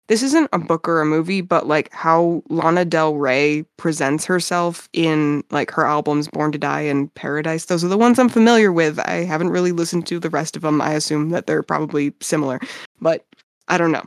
[0.09, 4.89] this isn't a book or a movie, but like how Lana Del Rey presents herself
[4.93, 7.67] in like her albums Born to Die and Paradise.
[7.67, 8.99] Those are the ones I'm familiar with.
[8.99, 10.81] I haven't really listened to the rest of them.
[10.81, 12.59] I assume that they're probably similar,
[13.01, 13.25] but
[13.69, 14.05] I don't know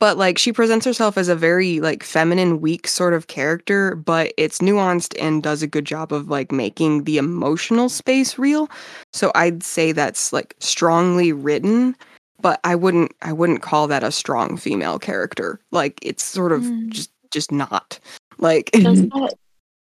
[0.00, 4.32] but like she presents herself as a very like feminine weak sort of character but
[4.36, 8.68] it's nuanced and does a good job of like making the emotional space real
[9.12, 11.94] so i'd say that's like strongly written
[12.40, 16.62] but i wouldn't i wouldn't call that a strong female character like it's sort of
[16.62, 16.88] mm.
[16.88, 18.00] just just not
[18.38, 19.34] like does that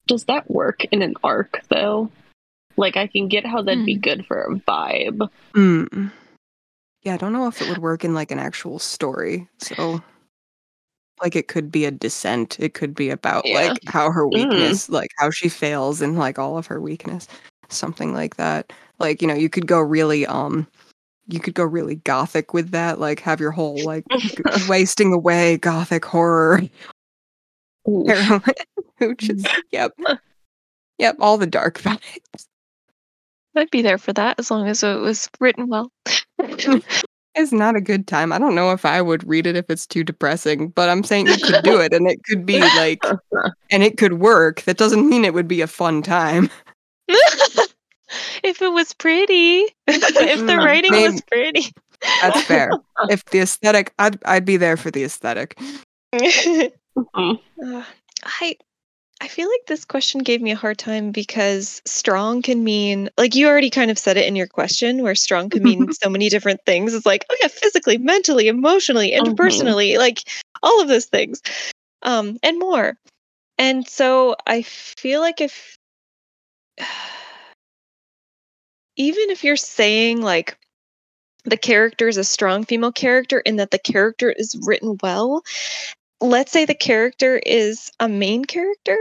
[0.07, 2.11] does that work in an arc though
[2.75, 3.85] like i can get how that'd mm.
[3.85, 6.11] be good for a vibe mm.
[7.03, 9.47] Yeah, I don't know if it would work in like an actual story.
[9.59, 10.01] So
[11.21, 12.59] like it could be a descent.
[12.59, 13.69] It could be about yeah.
[13.69, 14.33] like how her mm.
[14.33, 14.93] weakness, mm.
[14.93, 17.27] like how she fails and like all of her weakness.
[17.69, 18.73] Something like that.
[18.99, 20.67] Like, you know, you could go really um
[21.27, 24.03] you could go really gothic with that, like have your whole like
[24.67, 26.61] wasting away gothic horror.
[27.85, 29.93] Who just yep.
[30.99, 32.45] Yep, all the dark vibes.
[33.55, 35.91] I'd be there for that as long as it was written well.
[37.35, 38.31] it's not a good time.
[38.31, 41.27] I don't know if I would read it if it's too depressing, but I'm saying
[41.27, 43.03] you could do it and it could be like
[43.71, 44.61] and it could work.
[44.63, 46.49] That doesn't mean it would be a fun time.
[47.07, 49.65] if it was pretty.
[49.87, 51.13] if the mm, writing Maybe.
[51.13, 51.71] was pretty.
[52.21, 52.71] That's fair.
[53.09, 55.59] If the aesthetic I'd I'd be there for the aesthetic.
[56.13, 56.69] uh,
[58.23, 58.55] I
[59.21, 63.35] I feel like this question gave me a hard time because strong can mean, like
[63.35, 66.29] you already kind of said it in your question, where strong can mean so many
[66.29, 66.93] different things.
[66.93, 69.99] It's like, oh yeah, physically, mentally, emotionally, interpersonally, mm-hmm.
[69.99, 70.23] like
[70.63, 71.41] all of those things,
[72.01, 72.97] um, and more.
[73.57, 75.77] And so I feel like if,
[78.95, 80.57] even if you're saying like
[81.43, 85.43] the character is a strong female character and that the character is written well
[86.21, 88.97] let's say the character is a main character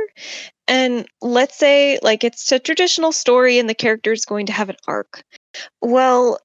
[0.67, 4.69] and let's say like it's a traditional story and the character is going to have
[4.69, 5.23] an arc.
[5.81, 6.39] Well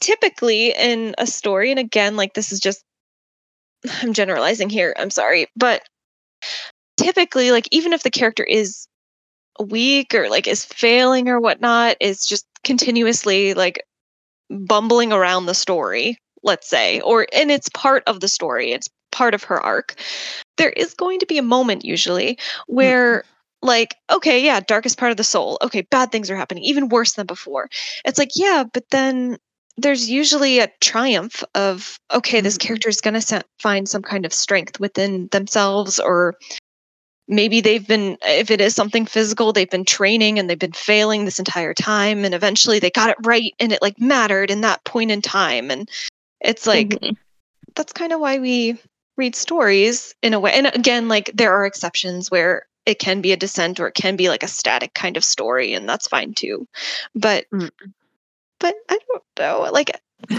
[0.00, 2.82] typically in a story and again like this is just
[4.02, 5.82] i'm generalizing here i'm sorry but
[6.96, 8.86] typically like even if the character is
[9.62, 13.82] weak or like is failing or whatnot is just continuously like
[14.50, 19.32] bumbling around the story let's say or and it's part of the story it's part
[19.32, 19.94] of her arc,
[20.58, 23.68] there is going to be a moment usually where mm-hmm.
[23.68, 27.14] like okay yeah darkest part of the soul okay bad things are happening even worse
[27.14, 27.68] than before
[28.04, 29.38] it's like yeah but then
[29.78, 32.66] there's usually a triumph of okay this mm-hmm.
[32.66, 36.34] character is going to find some kind of strength within themselves or
[37.28, 41.24] maybe they've been if it is something physical they've been training and they've been failing
[41.24, 44.84] this entire time and eventually they got it right and it like mattered in that
[44.84, 45.90] point in time and
[46.40, 47.14] it's like mm-hmm.
[47.74, 48.78] that's kind of why we
[49.16, 50.52] read stories in a way.
[50.52, 54.16] And again, like there are exceptions where it can be a descent or it can
[54.16, 56.66] be like a static kind of story, and that's fine too.
[57.14, 57.70] But mm.
[58.60, 59.70] but I don't know.
[59.72, 59.90] Like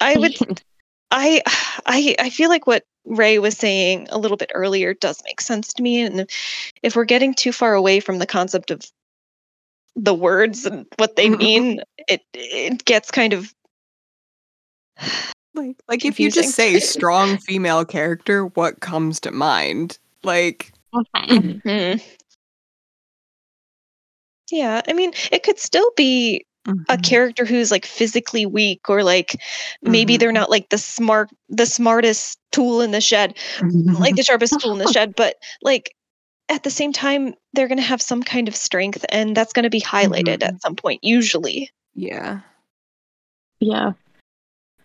[0.00, 0.62] I would
[1.10, 1.42] I
[1.86, 5.72] I I feel like what Ray was saying a little bit earlier does make sense
[5.74, 6.02] to me.
[6.02, 6.30] And
[6.82, 8.82] if we're getting too far away from the concept of
[9.96, 13.52] the words and what they mean, it it gets kind of
[15.54, 19.98] like like if you just say strong female character, what comes to mind?
[20.22, 22.02] Like mm.
[24.50, 26.82] Yeah, I mean, it could still be mm-hmm.
[26.88, 29.40] a character who's like physically weak or like
[29.82, 30.20] maybe Mhm.
[30.20, 34.72] they're not like the smart the smartest tool in the shed, like the sharpest tool
[34.72, 35.94] in the shed, but like
[36.48, 39.62] at the same time they're going to have some kind of strength and that's going
[39.64, 41.70] to be highlighted at some point usually.
[41.94, 42.40] yeah.
[43.60, 43.92] Yeah.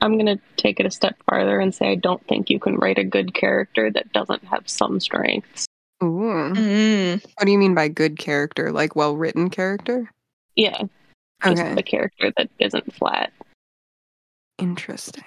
[0.02, 2.76] I'm going to take it a step farther and say I don't think you can
[2.76, 5.66] write a good character that doesn't have some strengths.
[6.04, 6.54] Ooh.
[6.54, 7.24] Mm.
[7.24, 8.72] What do you mean by good character?
[8.72, 10.12] Like well written character?
[10.56, 10.84] Yeah,
[11.44, 11.74] just Okay.
[11.78, 13.32] a character that isn't flat.
[14.60, 15.24] Interesting.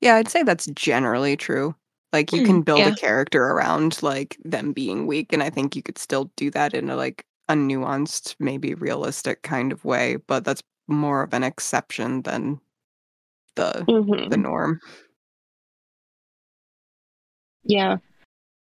[0.00, 1.74] Yeah, I'd say that's generally true.
[2.12, 2.88] Like you Mm, can build yeah.
[2.88, 6.74] a character around like them being weak and I think you could still do that
[6.74, 11.42] in a like a nuanced, maybe realistic kind of way, but that's more of an
[11.44, 12.60] exception than
[13.56, 14.80] the hmm the norm.
[17.64, 17.98] Yeah.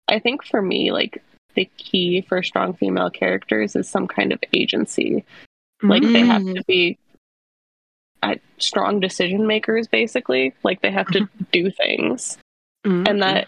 [0.07, 1.23] I think for me, like,
[1.55, 5.25] the key for strong female characters is some kind of agency.
[5.81, 6.55] Like, they have Mm.
[6.55, 6.97] to be
[8.23, 10.53] uh, strong decision makers, basically.
[10.63, 12.37] Like, they have to do things.
[12.85, 13.07] Mhm.
[13.07, 13.47] And that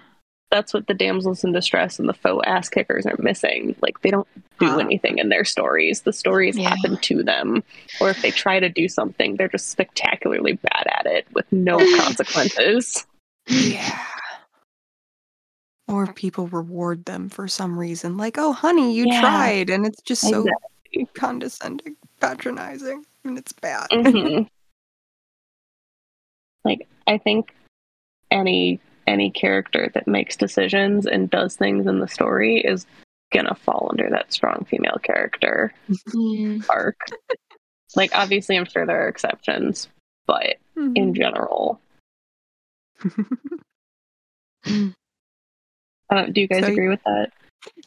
[0.50, 3.76] that's what the damsels in distress and the faux ass kickers are missing.
[3.82, 4.28] Like, they don't
[4.60, 4.78] do Ah.
[4.78, 6.02] anything in their stories.
[6.02, 6.70] The stories Yeah.
[6.70, 7.64] happen to them.
[8.00, 11.78] Or if they try to do something, they're just spectacularly bad at it with no
[12.02, 13.06] consequences.
[13.48, 14.06] Yeah.
[15.90, 18.18] Or people reward them for some reason.
[18.18, 19.22] Like, oh, honey, you Yeah.
[19.22, 19.70] tried.
[19.70, 21.08] And it's just so Exactly.
[21.14, 23.88] condescending, patronizing, and it's bad.
[23.92, 24.48] Mhm.
[26.66, 27.54] like I think
[28.32, 32.86] any any character that makes decisions and does things in the story is
[33.34, 36.66] gonna fall under that strong female character Mm.
[36.70, 37.00] arc.
[37.96, 39.88] like obviously I'm sure there are exceptions,
[40.26, 41.80] but in general.
[43.02, 43.24] I
[46.12, 47.32] don't, do you guys So- agree with that?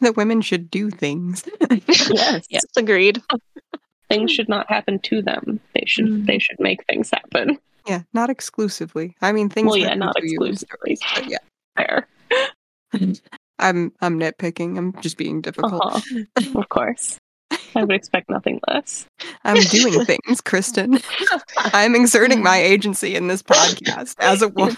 [0.01, 1.45] that women should do things.
[1.89, 2.47] Yes.
[2.51, 3.23] Yes, agreed.
[4.09, 5.61] Things should not happen to them.
[5.75, 6.27] They should Mm.
[6.27, 7.59] they should make things happen.
[7.87, 9.17] Yeah, not exclusively.
[9.21, 9.67] I mean, things.
[9.67, 10.97] Well, yeah, not to you in exclusively.
[10.97, 11.39] stories, yeah,
[11.77, 12.09] Fair.
[13.59, 14.79] I'm I'm nitpicking.
[14.79, 15.97] I'm just being difficult.
[15.97, 16.59] Uh-huh.
[16.59, 17.19] Of course.
[17.75, 19.07] I would expect nothing less.
[19.45, 20.99] I'm doing things, Kristen.
[21.57, 24.77] I'm exerting my agency in this podcast as a woman.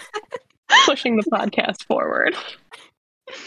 [0.85, 2.35] Pushing the podcast forward.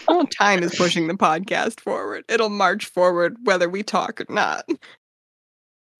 [0.07, 2.23] All time is pushing the podcast forward.
[2.27, 4.65] It'll march forward whether we talk or not.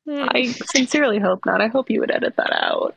[0.09, 1.61] I sincerely hope not.
[1.61, 2.95] I hope you would edit that out.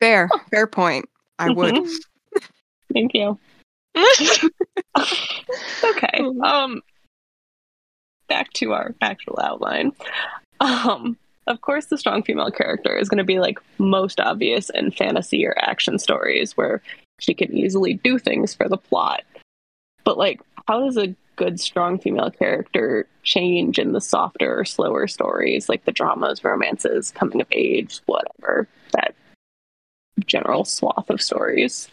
[0.00, 1.08] Fair, fair point.
[1.38, 1.74] I would.
[1.74, 1.90] Mhm.
[2.92, 3.38] Thank you.
[5.84, 6.22] Okay.
[6.42, 6.82] Um
[8.28, 9.92] back to our actual outline.
[10.60, 11.16] Um
[11.46, 15.46] of course the strong female character is going to be like most obvious in fantasy
[15.46, 16.82] or action stories where
[17.20, 19.22] she can easily do things for the plot.
[20.04, 25.06] But like how does a good strong female character change in the softer or slower
[25.06, 28.66] stories like the dramas, romances, coming of age, whatever.
[28.92, 29.14] That
[30.26, 31.88] general swath of stories.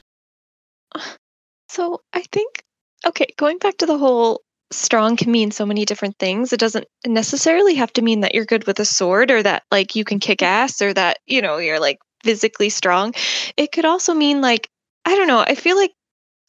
[1.70, 2.64] So I think,
[3.06, 6.54] okay, going back to the whole strong can mean so many different things.
[6.54, 9.96] It doesn't necessarily have to mean that you're good with a sword or that like
[9.96, 13.14] you can kick ass or that, you know, you're like physically strong.
[13.58, 14.70] It could also mean like,
[15.06, 15.92] I don't know, I feel like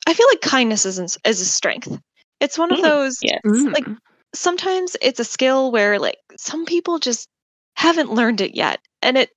[0.07, 1.99] I feel like kindness isn't is a strength.
[2.41, 3.43] It's one of Mm, those Yes.
[3.72, 3.87] like
[4.35, 7.29] sometimes it's a skill where like some people just
[7.77, 9.31] haven't learned it yet and it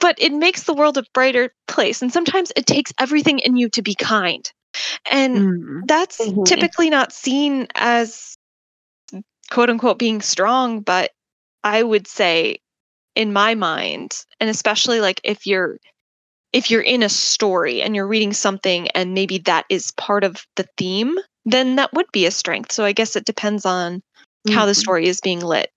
[0.00, 3.68] but it makes the world a brighter place and sometimes it takes everything in you
[3.70, 4.50] to be kind
[5.10, 5.80] and Mm.
[5.86, 6.44] that's Mhm.
[6.46, 8.36] typically not seen as
[9.50, 11.10] quote unquote being strong but
[11.62, 12.58] i would say
[13.14, 15.78] in my mind and especially like if you're
[16.52, 20.46] if you're in a story and you're reading something and maybe that is part of
[20.56, 24.02] the theme then that would be a strength so i guess it depends on
[24.50, 24.76] how the Mhm.
[24.76, 25.70] story is being lit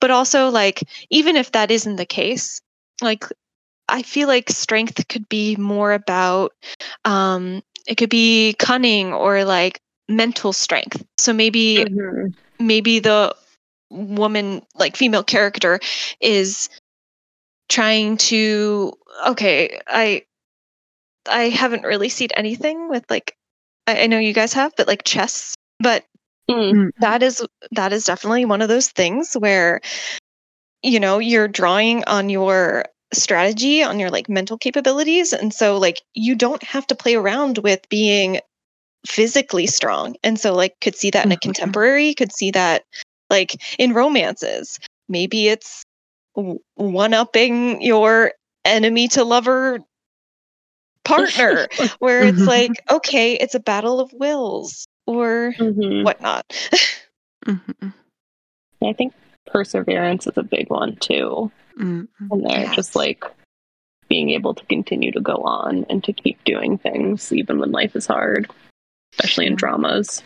[0.00, 2.60] but also like even if that isn't the case
[3.02, 3.24] like
[3.88, 6.52] i feel like strength could be more about
[7.04, 12.34] um it could be cunning or like mental strength so maybe Mhm.
[12.58, 13.34] maybe the
[13.90, 15.78] woman like female character
[16.20, 16.68] is
[17.68, 18.92] trying to
[19.26, 20.22] okay i
[21.28, 23.36] i haven't really seen anything with like
[23.86, 26.04] i, I know you guys have but like chess but
[26.50, 26.90] Mm.
[26.98, 29.80] that is that is definitely one of those things where
[30.82, 36.02] you know you're drawing on your strategy on your like mental capabilities and so like
[36.14, 38.40] you don't have to play around with being
[39.06, 40.16] physically strong.
[40.22, 41.40] And so like could see that in a Mhm.
[41.42, 42.84] contemporary, could see that
[43.30, 44.78] like in romances.
[45.08, 45.84] Maybe it's
[46.74, 48.32] one upping your
[48.64, 49.78] enemy to lover
[51.04, 52.46] partner where it's Mhm.
[52.46, 56.02] like okay it's a battle of wills or Mhm.
[56.02, 56.44] whatnot
[57.46, 57.92] Mhm.
[58.82, 59.12] I think
[59.46, 61.50] perseverance is a big one too.
[61.78, 62.08] Mhm.
[62.30, 62.76] And they're Yes.
[62.76, 63.24] just like
[64.08, 67.96] being able to continue to go on and to keep doing things even when life
[67.96, 68.50] is hard,
[69.12, 70.22] especially in dramas.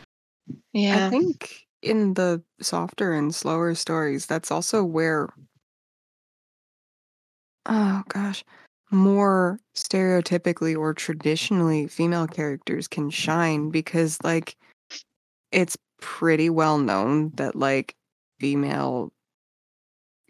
[0.72, 1.06] Yeah.
[1.06, 5.28] I think in the softer and slower stories, that's also where,
[7.66, 8.44] oh gosh,
[8.90, 14.56] more stereotypically or traditionally female characters can shine because, like,
[15.52, 17.94] it's pretty well known that, like,
[18.40, 19.12] female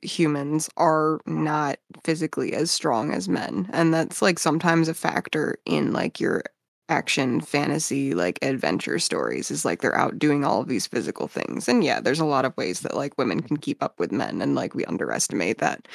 [0.03, 3.69] humans are not physically as strong as men.
[3.73, 6.43] And that's, like, sometimes a factor in, like, your
[6.91, 11.69] action fantasy like adventure stories is like they're out doing all of these physical things
[11.69, 14.41] and yeah there's a lot of ways that like women can keep up with men
[14.41, 15.87] and like we underestimate that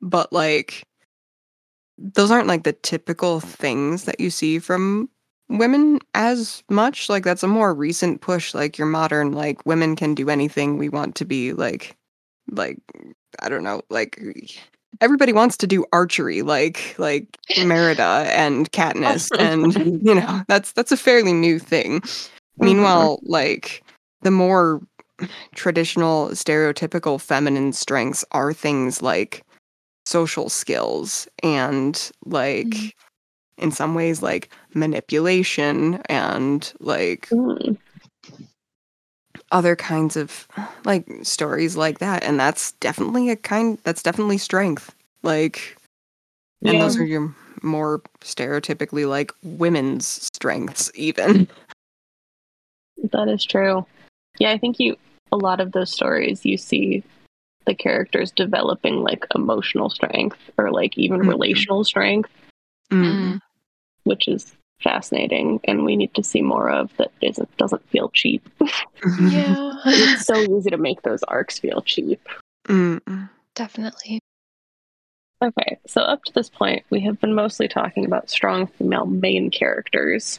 [0.00, 0.84] but like
[1.98, 5.08] those aren't like the typical things that you see from
[5.50, 7.08] women as much?
[7.08, 10.88] Like that's a more recent push like your modern like women can do anything we
[10.88, 11.96] want to be like
[12.50, 12.78] like
[13.40, 14.20] i don't know like
[15.00, 17.26] everybody wants to do archery like like
[17.64, 19.74] merida and katniss and
[20.04, 22.02] you know that's that's a fairly new thing.
[22.58, 23.82] Meanwhile like
[24.22, 24.80] the more
[25.54, 29.42] traditional stereotypical feminine strengths are things like
[30.06, 32.92] social skills and like Mhm.
[33.60, 37.76] In some ways like manipulation and like Mm.
[39.52, 40.46] other kinds of
[40.84, 45.76] like stories like that and that's definitely a kind that's definitely strength like
[46.62, 46.80] and Yeah.
[46.80, 51.46] those are your more stereotypically like women's strengths even
[53.12, 53.86] That is true.
[54.38, 54.96] Yeah, I think you
[55.32, 57.02] a lot of those stories you see
[57.66, 61.28] the characters developing like emotional strength or like even Mhm.
[61.28, 62.30] relational strength,
[62.92, 63.40] Mm.
[64.04, 68.48] Which is fascinating and we need to see more of that isn't doesn't feel cheap.
[69.20, 72.26] yeah it's so easy to make those arcs feel cheap.
[72.68, 73.28] Mm.
[73.54, 74.20] definitely
[75.42, 79.50] Okay, so up to this point, we have been mostly talking about strong female main
[79.50, 80.38] characters.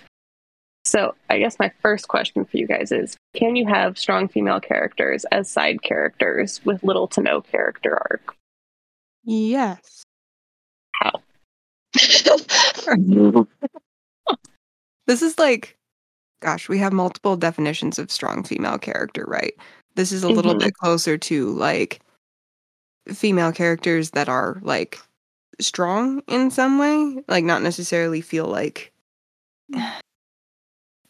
[0.85, 4.59] So, I guess my first question for you guys is can you have strong female
[4.59, 8.35] characters as side characters with little to no character arc?
[9.23, 10.10] yes How?
[15.07, 15.77] This is like
[16.41, 19.53] gosh we have multiple definitions of strong female character right
[19.95, 20.59] this is a little Mhm.
[20.59, 22.01] bit closer to like
[23.09, 24.99] female characters that are like
[25.59, 28.91] strong in some way like not necessarily feel like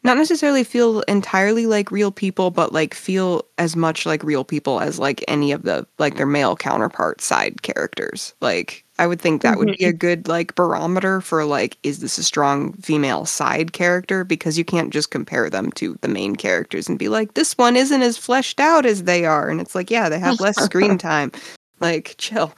[0.04, 4.80] not necessarily feel entirely like real people but like feel as much like real people
[4.80, 9.42] as like any of the like their male counterpart side characters like i would think
[9.42, 13.72] that would be a good like barometer for like is this a strong female side
[13.72, 14.22] character?
[14.24, 17.76] Because you can't just compare them to the main characters and be like this one
[17.76, 19.48] isn't as fleshed out as they are.
[19.48, 21.32] And it's like yeah they have less screen time.
[21.80, 22.52] Like chill.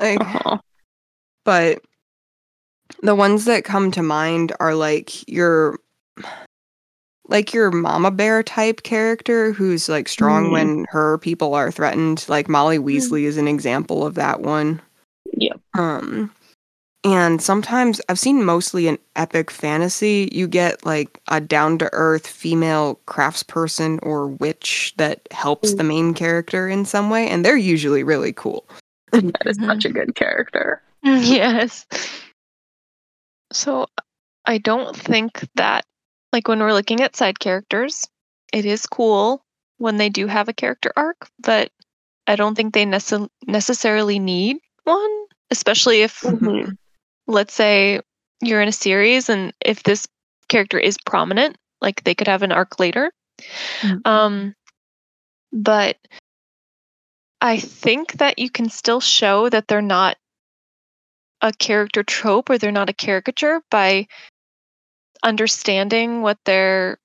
[0.00, 0.58] Like Uh-huh.
[1.44, 1.82] but
[3.02, 5.78] the ones that come to mind are like your
[7.28, 10.52] like your mama bear type character who's like strong Mm.
[10.52, 12.24] when her people are threatened.
[12.28, 14.82] Like molly weasley is an example of that one.
[15.80, 16.30] Um
[17.02, 20.28] and sometimes i've seen mostly in epic fantasy.
[20.32, 26.14] You get like a down to earth female craftsperson or witch that helps the main
[26.14, 28.66] character in some way and they're usually really cool.
[29.12, 30.82] That is such a good character.
[31.02, 31.86] yes.
[33.52, 33.86] So
[34.46, 35.84] I don't think that,
[36.32, 38.06] like, when we're looking at side characters,
[38.52, 39.44] it is cool
[39.78, 41.70] when they do have a character arc, but
[42.26, 46.76] I don't think they nece- necessarily need one, especially if, Mhm.
[47.26, 48.00] let's say,
[48.40, 50.06] you're in a series and if this
[50.48, 53.12] character is prominent, like, they could have an arc later.
[54.04, 54.54] Um,
[55.52, 55.98] but
[57.40, 60.16] I think that you can still show that they're not
[61.40, 64.06] a character trope or they're not a caricature by
[65.22, 66.98] understanding what their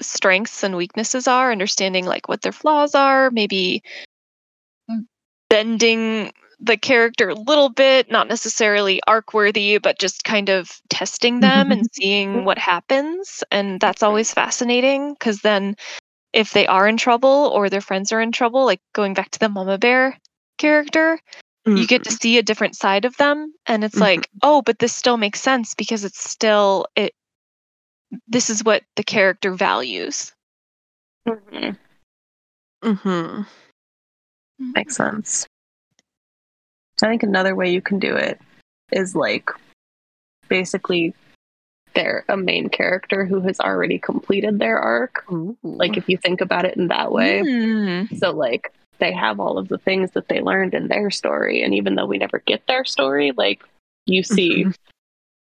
[0.00, 3.82] strengths and weaknesses are, understanding like what their flaws are, maybe
[5.48, 11.40] bending the character a little bit, not necessarily arc worthy, but just kind of testing
[11.40, 13.44] them and seeing what happens.
[13.50, 15.76] And that's always fascinating because then
[16.32, 19.38] if they are in trouble or their friends are in trouble, like going back to
[19.38, 20.18] the mama bear
[20.58, 21.20] character,
[21.66, 24.00] you get to see a different side of them and it's Mhm.
[24.00, 27.14] like oh but this still makes sense because it's still it
[28.26, 30.32] this is what the character values.
[31.28, 31.70] Mm-hmm.
[32.84, 33.42] Mm-hmm.
[34.74, 35.47] Makes sense.
[37.02, 38.40] I think another way you can do it
[38.92, 39.50] is like
[40.48, 41.14] basically
[41.94, 45.24] they're a main character who has already completed their arc.
[45.62, 47.40] Like if you think about it in that way.
[47.40, 48.18] Mm.
[48.18, 51.74] So like they have all of the things that they learned in their story and
[51.74, 53.62] even though we never get their story, like
[54.06, 54.76] you see Mhm.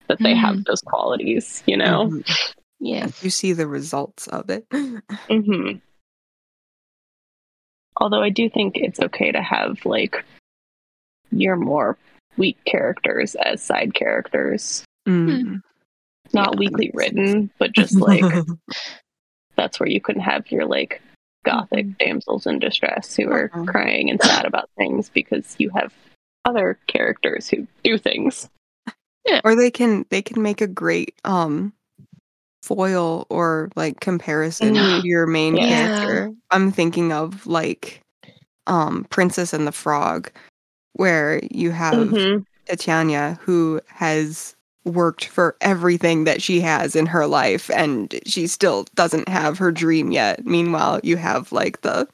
[0.09, 2.09] that they have those qualities, you know?
[2.09, 2.55] Mhm.
[2.81, 3.09] Yeah.
[3.23, 4.67] you see the results of it.
[5.31, 5.79] hmm
[7.97, 10.25] Although I do think it's okay to have like
[11.41, 11.97] your more
[12.37, 14.85] weak characters as side characters.
[15.09, 15.61] Mm.
[16.33, 17.17] Not Yeah, weakly makes sense.
[17.17, 18.25] written, but just like
[19.57, 21.01] that's where you can have your like
[21.45, 21.99] gothic Mhm.
[21.99, 23.65] damsels in distress who are Uh-huh.
[23.67, 25.93] crying and sad about things because you have
[26.45, 28.49] other characters who do things.
[29.27, 29.41] Yeah.
[29.45, 31.73] or they can they can make a great um
[32.63, 35.67] foil or like comparison to your main Yeah.
[35.67, 36.31] character.
[36.51, 38.01] I'm thinking of like
[38.67, 40.31] um Princess and the Frog
[40.95, 42.45] where you have Mhm.
[42.67, 48.87] Tatiana who has worked for everything that she has in her life and she still
[48.95, 50.45] doesn't have her dream yet.
[50.45, 52.07] Meanwhile, you have like the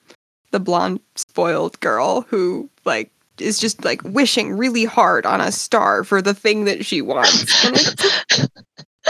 [0.52, 6.04] the blonde spoiled girl who like is just like wishing really hard on a star
[6.04, 7.54] for the thing that she wants.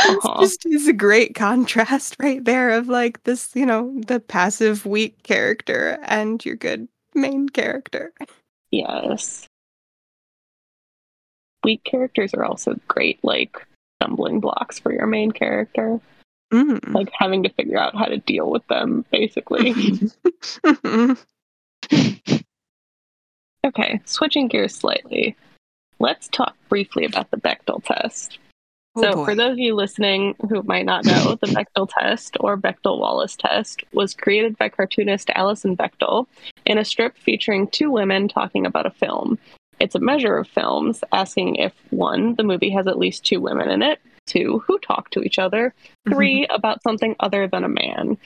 [0.03, 4.21] It's, it's just is a great contrast right there of like this, you know, the
[4.21, 8.13] passive weak character and your good main character.
[8.71, 9.47] Yes.
[11.65, 13.67] Weak characters are also great, like
[14.01, 16.01] stumbling blocks for your main character.
[16.53, 16.95] Mm.
[16.95, 19.73] Like having to figure out how to deal with them, basically.
[23.65, 25.37] okay, switching gears slightly.
[26.01, 28.39] Let's talk briefly about the Bechdel test.
[28.97, 29.25] Oh, so, boy.
[29.27, 31.47] for those of you listening who might not know, the
[31.77, 36.27] Bechdel test or Bechdel Wallace test was created by cartoonist Alison Bechdel
[36.67, 39.39] in a strip featuring two women talking about a film.
[39.81, 43.71] It's a measure of films asking if one, the movie has at least two women
[43.71, 45.75] in it, two, who talk to each other,
[46.09, 48.19] three, about something other than a man.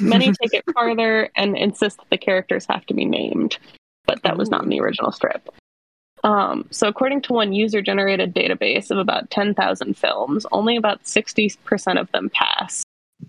[0.00, 3.58] Many take it farther and insist that the characters have to be named,
[4.06, 5.48] but that was not in the original strip.
[6.24, 12.00] Um, so, according to one user generated database of about 10,000 films, only about 60%
[12.00, 12.84] of them pass.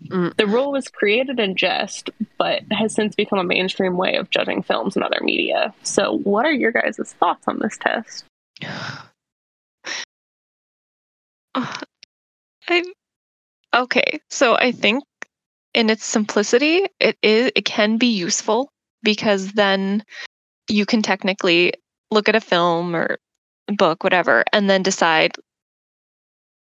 [0.07, 0.35] Mm.
[0.35, 4.61] The rule was created in jest, but has since become a mainstream way of judging
[4.63, 5.73] films and other media.
[5.83, 8.25] So, what are your guys' thoughts on this test?
[11.55, 11.71] Uh,
[12.67, 12.83] I
[13.75, 15.03] okay, so I think
[15.75, 18.71] in its simplicity, it is it can be useful
[19.03, 20.03] because then
[20.67, 21.73] you can technically
[22.09, 23.17] look at a film or
[23.77, 25.35] book, whatever, and then decide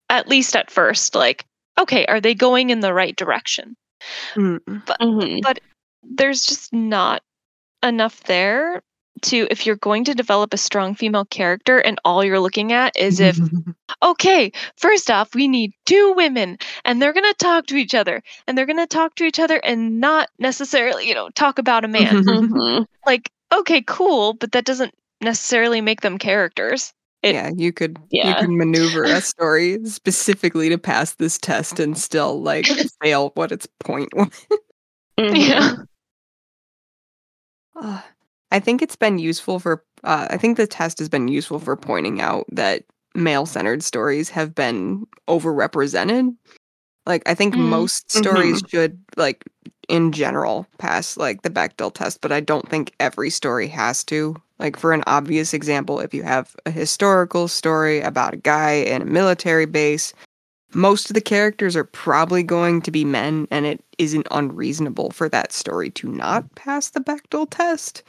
[0.08, 1.44] at least at first, like,
[1.78, 3.76] okay, are they going in the right direction?
[4.34, 4.60] Mm.
[4.66, 5.52] Mm-hmm.
[6.02, 7.22] There's just not
[7.82, 8.82] enough there
[9.22, 12.96] to if you're going to develop a strong female character and all you're looking at
[12.96, 13.38] is if
[14.02, 18.22] okay, first off, we need two women and they're going to talk to each other
[18.46, 21.84] and they're going to talk to each other and not necessarily, you know, talk about
[21.84, 22.24] a man.
[22.30, 22.84] Mm-hmm.
[23.06, 26.92] like, okay, cool, but that doesn't necessarily make them characters.
[27.22, 28.28] It- yeah, you could Yeah.
[28.28, 32.66] you can maneuver a story specifically to pass this test and still like
[33.02, 34.28] fail what its point was.
[35.18, 35.36] Mm-hmm.
[35.36, 35.74] Yeah.
[37.76, 38.00] Uh,
[38.50, 39.84] I think it's been useful for.
[40.02, 42.84] Uh, I think the test has been useful for pointing out that
[43.14, 46.34] male-centered stories have been overrepresented.
[47.06, 47.58] Like, I think Mhm.
[47.68, 49.44] most stories should, like,
[49.90, 54.36] in general, pass like the Bechdel test, but I don't think every story has to.
[54.58, 59.02] Like, for an obvious example, if you have a historical story about a guy in
[59.02, 60.12] a military base,
[60.72, 65.28] most of the characters are probably going to be men, and it isn't unreasonable for
[65.28, 68.02] that story to not pass the Bechdel test.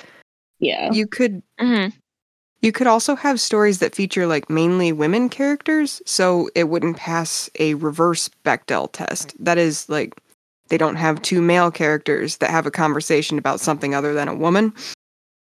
[0.60, 0.92] Yeah.
[0.92, 1.94] You could Mhm.
[2.62, 7.50] you could also have stories that feature like mainly women characters, so it wouldn't pass
[7.58, 9.34] a reverse Bechdel test.
[9.44, 10.14] That is like
[10.72, 14.34] they don't have two male characters that have a conversation about something other than a
[14.36, 14.74] woman.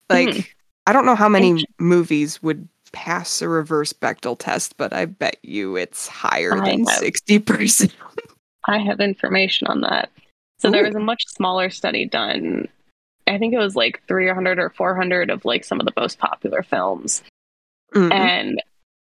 [0.08, 0.46] Like Mhm.
[0.86, 5.36] I don't know how many movies would pass a reverse Bechdel test, but I bet
[5.42, 7.92] you it's higher I than have- 60%.
[8.66, 10.10] I have information on that.
[10.58, 12.68] So there was a much smaller study done.
[13.26, 16.62] I think it was like 300 or 400 of like some of the most popular
[16.62, 17.22] films.
[17.94, 18.12] Mm.
[18.12, 18.62] And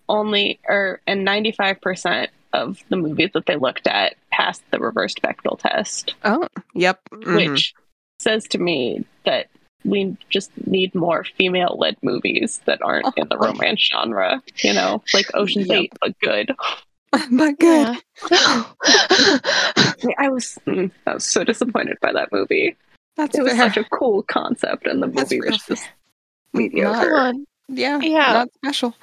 [0.10, 5.60] only or and 95% of the movies that they looked at passed the reversed Bechdel
[5.60, 7.00] test, Oh, yep.
[7.12, 7.36] mhm.
[7.36, 7.74] which
[8.20, 9.48] says to me that
[9.84, 15.04] we just need more female led movies that aren't in the romance genre, you know,
[15.14, 15.78] like Ocean's Yep.
[15.78, 16.56] 8 but good.
[17.32, 17.98] but good.
[18.32, 18.64] Yeah.
[20.18, 22.76] I was, mm, I was so disappointed by that movie.
[23.16, 23.70] That's It was fair.
[23.72, 25.94] such a cool concept, and the That's movie was just fair.
[26.54, 27.10] mediocre.
[27.12, 28.34] Come yeah, Yeah.
[28.34, 28.96] not special.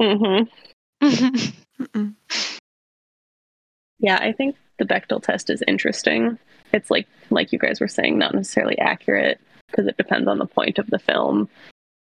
[0.00, 0.44] hmm
[1.02, 2.14] Mm-mm.
[3.98, 6.38] Yeah, I think the Bechdel test is interesting.
[6.72, 9.40] It's like, like you guys were saying, not necessarily accurate
[9.70, 11.48] because it depends on the point of the film.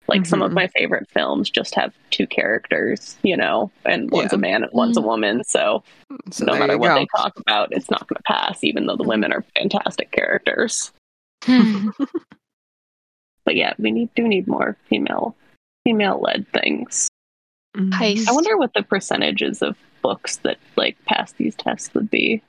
[0.08, 0.56] Like some of Mhm.
[0.56, 4.36] my favorite films just have two characters, you know, and one's Yeah.
[4.38, 5.06] a man and one's a Mm.
[5.06, 5.44] woman.
[5.44, 5.84] So
[6.32, 6.96] So no matter what go.
[6.96, 10.92] they talk about, it's not going to pass, even though the women are fantastic characters.
[13.44, 15.36] But yeah, we need do need more female
[15.84, 17.08] female led things.
[17.76, 17.90] Mhm.
[17.92, 18.28] Heist.
[18.28, 22.42] I wonder what the percentages of books that like pass these tests would be.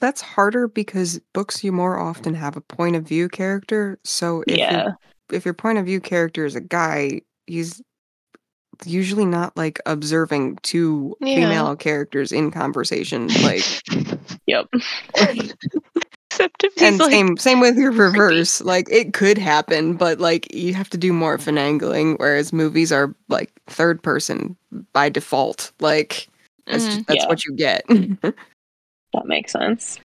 [0.00, 3.98] That's harder because books you more often have a point of view character.
[4.04, 4.82] So if yeah.
[4.84, 4.96] your
[5.32, 7.82] if your point of view character is a guy, he's
[8.86, 11.34] usually not like observing two Yeah.
[11.36, 13.28] female characters in conversation.
[13.42, 13.64] Like
[14.46, 14.66] Yep.
[16.32, 18.62] Except if he's and like, same same with your reverse.
[18.62, 22.18] Like it could happen, but like you have to do more finagling.
[22.18, 24.56] Whereas movies are like third person
[24.94, 25.72] by default.
[25.80, 26.28] Like
[26.70, 26.94] that's Mhm.
[26.94, 27.28] just, that's Yeah.
[27.28, 27.84] what you get.
[29.12, 29.98] That makes sense.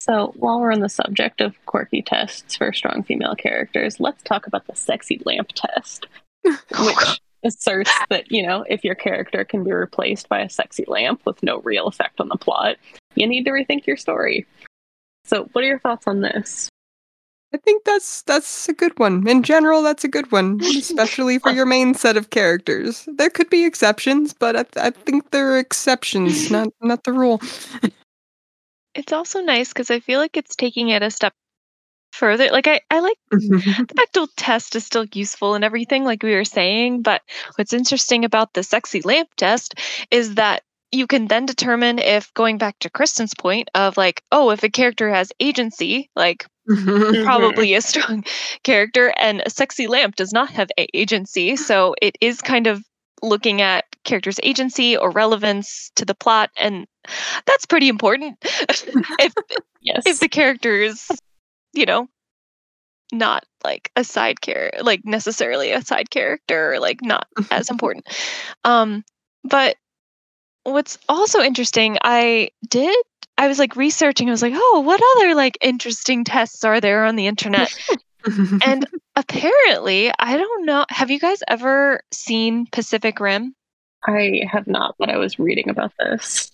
[0.00, 4.46] So, while we're on the subject of quirky tests for strong female characters, let's talk
[4.46, 6.06] about the sexy lamp test,
[6.44, 11.20] which asserts that, you know, if your character can be replaced by a sexy lamp
[11.26, 12.76] with no real effect on the plot,
[13.14, 14.46] you need to rethink your story.
[15.26, 16.68] So, what are your thoughts on this?
[17.52, 19.26] I think that's that's a good one.
[19.26, 23.08] In general, that's a good one, especially for your main set of characters.
[23.12, 27.40] There could be exceptions, but I, I think there are exceptions, not not the rule.
[28.94, 31.32] it's also nice because I feel like it's taking it a step
[32.12, 32.50] further.
[32.50, 33.38] Like I, I like the
[33.96, 37.02] Bechdel test is still useful and everything, like we were saying.
[37.02, 37.22] But
[37.56, 39.74] what's interesting about the sexy lamp test
[40.12, 40.62] is that
[40.92, 44.68] you can then determine if going back to Kristen's point of like, oh, if a
[44.68, 46.46] character has agency, like
[47.24, 48.24] probably a strong
[48.62, 51.56] character, and a sexy lamp does not have a- agency.
[51.56, 52.82] So it is kind of
[53.22, 56.86] looking at characters' agency or relevance to the plot, and
[57.46, 58.38] that's pretty important.
[58.42, 59.34] if
[59.82, 60.02] Yes.
[60.06, 61.08] if the character is,
[61.72, 62.08] you know,
[63.12, 68.06] not like a side character, like necessarily a side character, like not as important.
[68.64, 69.04] Um,
[69.44, 69.76] but
[70.64, 72.96] what's also interesting, I did.
[73.40, 74.28] I was like researching.
[74.28, 77.74] I was like, oh, what other like interesting tests are there on the internet?
[78.62, 78.86] and
[79.16, 80.84] apparently, I don't know.
[80.90, 83.54] Have you guys ever seen Pacific Rim?
[84.06, 86.52] I have not, but I was reading about this.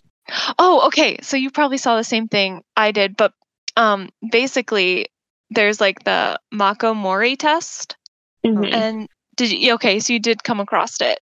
[0.60, 1.18] Oh, okay.
[1.22, 3.32] So you probably saw the same thing I did, but
[3.76, 5.08] um, basically,
[5.50, 7.96] there's like the Mako Mori test,
[8.44, 8.72] Mhm.
[8.72, 9.74] and did you?
[9.74, 11.18] Okay, so you did come across it.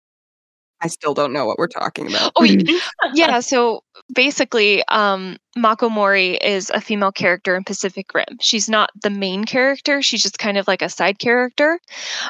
[0.83, 2.33] I still don't know what we're talking about.
[2.37, 2.45] Oh,
[3.15, 3.41] yeah.
[3.41, 3.83] So
[4.15, 8.39] basically, um, Mako Mori is a female character in Pacific Rim.
[8.41, 10.03] She's not the main character.
[10.03, 11.79] She's just kind of like a side character.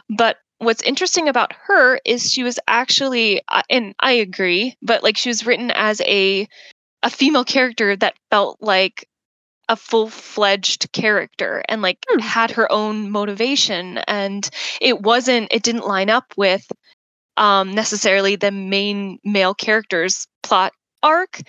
[0.09, 5.28] But what's interesting about her is she was actually, and I agree, but like she
[5.31, 6.47] was written as a
[7.02, 9.09] a female character that felt like
[9.70, 12.18] a full-fledged character and like Hmm.
[12.18, 14.51] had her own motivation and
[14.81, 16.66] it wasn't it didn't line up with
[17.41, 20.73] um necessarily the main male character's plot
[21.03, 21.41] arc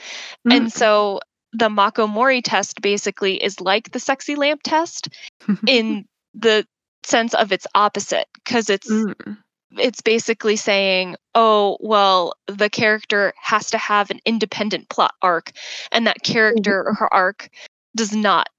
[0.47, 0.53] Mm.
[0.53, 1.19] and so
[1.53, 5.09] the Mako Mori test basically is like the sexy lamp test
[5.67, 6.65] in the
[7.03, 9.37] sense of its opposite because it's Mm.
[9.77, 15.51] it's basically saying, oh, well, the character has to have an independent plot arc,
[15.93, 17.49] and that character or her arc
[17.95, 18.49] does not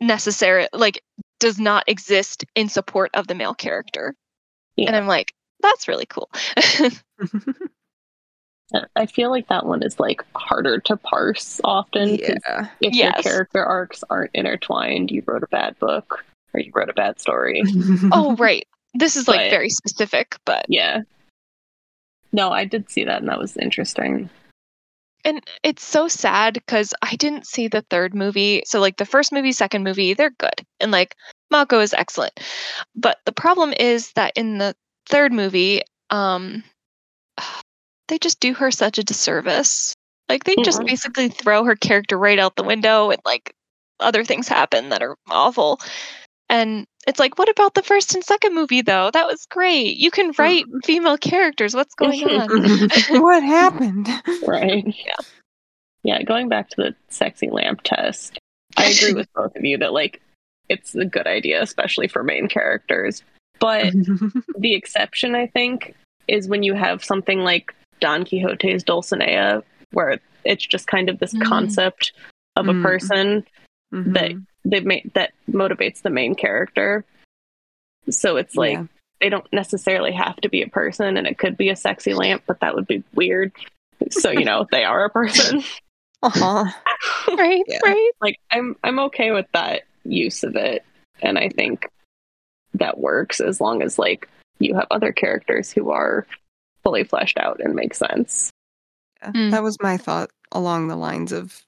[0.00, 1.02] necessarily like
[1.40, 4.14] does not exist in support of the male character.
[4.86, 6.30] And I'm like, that's really cool.
[8.94, 12.16] I feel like that one is like harder to parse often.
[12.16, 12.68] yeah.
[12.80, 13.24] If Yes.
[13.24, 17.18] your character arcs aren't intertwined, you wrote a bad book or you wrote a bad
[17.18, 17.62] story.
[18.12, 18.66] oh, right.
[18.94, 21.00] This is like But- very specific, but Yeah.
[22.30, 24.28] No, I did see that and that was interesting.
[25.24, 28.62] and it's so sad because I didn't see the third movie.
[28.66, 30.62] So like the first movie, second movie, they're good.
[30.78, 31.14] And like
[31.50, 32.38] Mako is excellent.
[32.94, 34.76] But the problem is that in the
[35.08, 36.62] third movie, um
[38.08, 39.94] they just do her such a disservice.
[40.28, 40.86] Like they just Mhm.
[40.86, 43.52] basically throw her character right out the window and like
[44.00, 45.80] other things happen that are awful.
[46.48, 49.10] And it's like, what about the first and second movie though?
[49.10, 49.96] That was great.
[49.98, 51.74] You can write female characters.
[51.74, 52.48] What's going on?
[53.20, 54.08] what happened?
[54.46, 54.84] Right.
[55.04, 55.14] Yeah.
[56.04, 58.38] Yeah, going back to the sexy lamp test,
[58.76, 60.22] I agree with both of you that like
[60.68, 63.22] it's a good idea, especially for main characters.
[63.60, 63.92] But
[64.58, 65.94] the exception, I think,
[66.28, 69.62] is when you have something like Don Quixote's Dulcinea,
[69.92, 71.44] where it's just kind of this Mm.
[71.44, 72.12] concept
[72.56, 72.82] of a Mm.
[72.82, 73.46] person
[73.92, 74.12] Mhm.
[74.14, 74.32] that
[74.64, 77.04] they ma- that motivates the main character.
[78.10, 78.84] So it's like Yeah.
[79.20, 82.42] they don't necessarily have to be a person, and it could be a sexy lamp,
[82.46, 83.52] but that would be weird.
[84.10, 85.62] So you know they are a person.
[86.20, 86.64] Uh-huh.
[87.38, 87.78] Right, Yeah.
[87.84, 88.10] right.
[88.20, 90.84] like I'm I'm okay with that use of it,
[91.22, 91.88] and I think
[92.78, 94.28] that works as long as like
[94.58, 96.26] you have other characters who are
[96.82, 98.50] fully fleshed out and make sense.
[99.22, 99.50] Yeah, Mm.
[99.50, 101.64] That was my thought along the lines of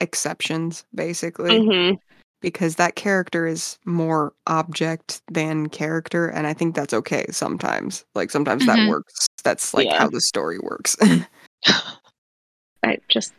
[0.00, 1.94] exceptions, basically, hmm
[2.40, 8.04] because that character is more object than character, and I think that's okay sometimes.
[8.14, 8.88] Like sometimes that Mhm.
[8.88, 9.26] works.
[9.42, 9.98] That's like Yeah.
[9.98, 10.96] how the story works.
[12.84, 13.32] I just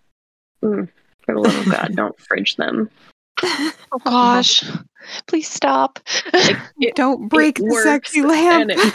[0.62, 0.90] mm,
[1.26, 2.90] for the love of God, don't fridge them.
[3.44, 4.64] Oh gosh.
[5.28, 6.00] Please stop.
[6.34, 8.70] It, Don't break the sexy lamp.
[8.70, 8.94] and it,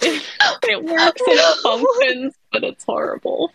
[0.00, 0.22] it,
[0.68, 3.52] it works and it functions, but it's horrible.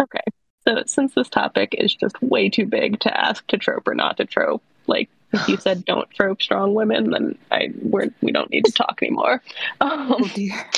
[0.00, 0.20] Okay.
[0.66, 4.16] So since this topic is just way too big to ask to trope or not
[4.18, 8.50] to trope, like if you said don't trope strong women, then I we're, we don't
[8.50, 9.42] need to talk anymore.
[9.80, 10.54] oh Um, dear.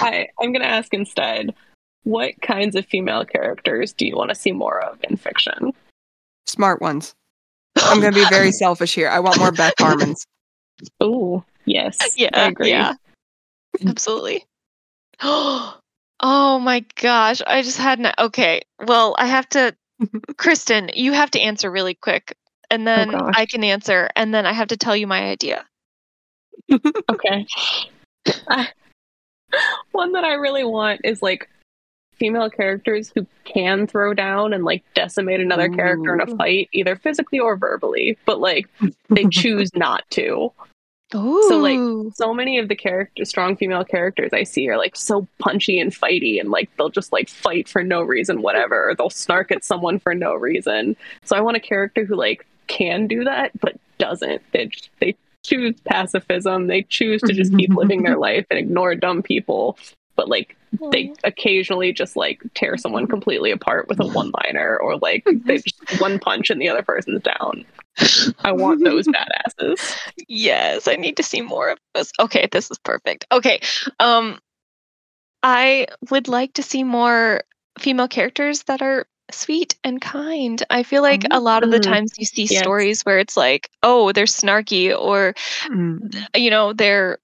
[0.00, 1.54] I I'm gonna ask instead,
[2.06, 5.72] what kinds of female characters do you want to see more of in fiction?
[6.46, 7.16] Smart ones.
[7.74, 9.08] I'm gonna be very selfish here.
[9.08, 10.24] I want more Beth Harmons.
[11.00, 12.70] Oh yes, yeah, I agree.
[12.70, 12.94] yeah.
[13.84, 14.44] Absolutely.
[16.18, 17.42] Oh my gosh.
[17.46, 18.62] I just had an okay.
[18.86, 19.76] Well, I have to
[20.38, 22.34] Kristen, you have to answer really quick.
[22.70, 23.34] And oh, then gosh.
[23.36, 25.66] I can answer and then I have to tell you my idea.
[26.72, 27.46] Okay.
[28.48, 28.68] I,
[29.92, 31.50] one that I really want is like
[32.18, 36.96] female characters who can throw down and like decimate another character in a fight, either
[36.96, 38.68] physically or verbally, but like
[39.10, 40.52] they choose not to.
[41.14, 41.44] Ooh.
[41.48, 41.78] So, like,
[42.16, 45.92] So many of the character strong female characters I see are like so punchy and
[45.92, 49.64] fighty and like they'll just like fight for no reason, whatever, or they'll snark at
[49.64, 50.96] someone for no reason.
[51.22, 54.42] So I want a character who like can do that but doesn't.
[54.52, 55.14] They just- they
[55.44, 56.66] choose pacifism.
[56.66, 59.78] They choose to just keep living their life and ignore dumb people.
[60.16, 60.56] But like
[60.92, 65.58] they occasionally just like tear someone completely apart with a one liner or like they
[65.58, 67.64] just one punch and the other person's down.
[68.44, 69.94] I want those badasses.
[70.28, 72.12] Yes, I need to see more of this.
[72.18, 73.26] Okay, this is perfect.
[73.32, 73.60] Okay.
[74.00, 74.38] Um
[75.42, 77.42] I would like to see more
[77.78, 80.62] female characters that are sweet and kind.
[80.70, 81.82] I feel like a lot of the Mhm.
[81.82, 82.60] times you see Yes.
[82.60, 85.34] stories where it's like, oh, they're snarky or
[85.66, 86.26] Mm.
[86.36, 87.18] you know, they're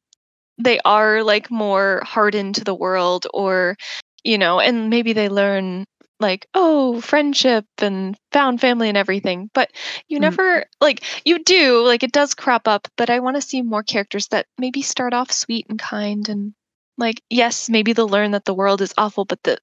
[0.63, 3.77] they are like more hardened to the world or
[4.25, 5.85] you know, and maybe they learn
[6.21, 9.51] like, oh, friendship and found family and everything.
[9.53, 9.73] But
[10.09, 10.23] you Mm.
[10.23, 13.83] never like you do, like it does crop up, but I want to see more
[13.83, 16.55] characters that maybe start off sweet and kind and
[16.99, 19.61] like yes, maybe they'll learn that the world is awful, but that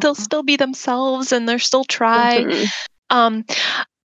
[0.00, 2.44] they'll still be themselves and they'll still try.
[2.44, 2.68] Mhm.
[3.10, 3.44] Um,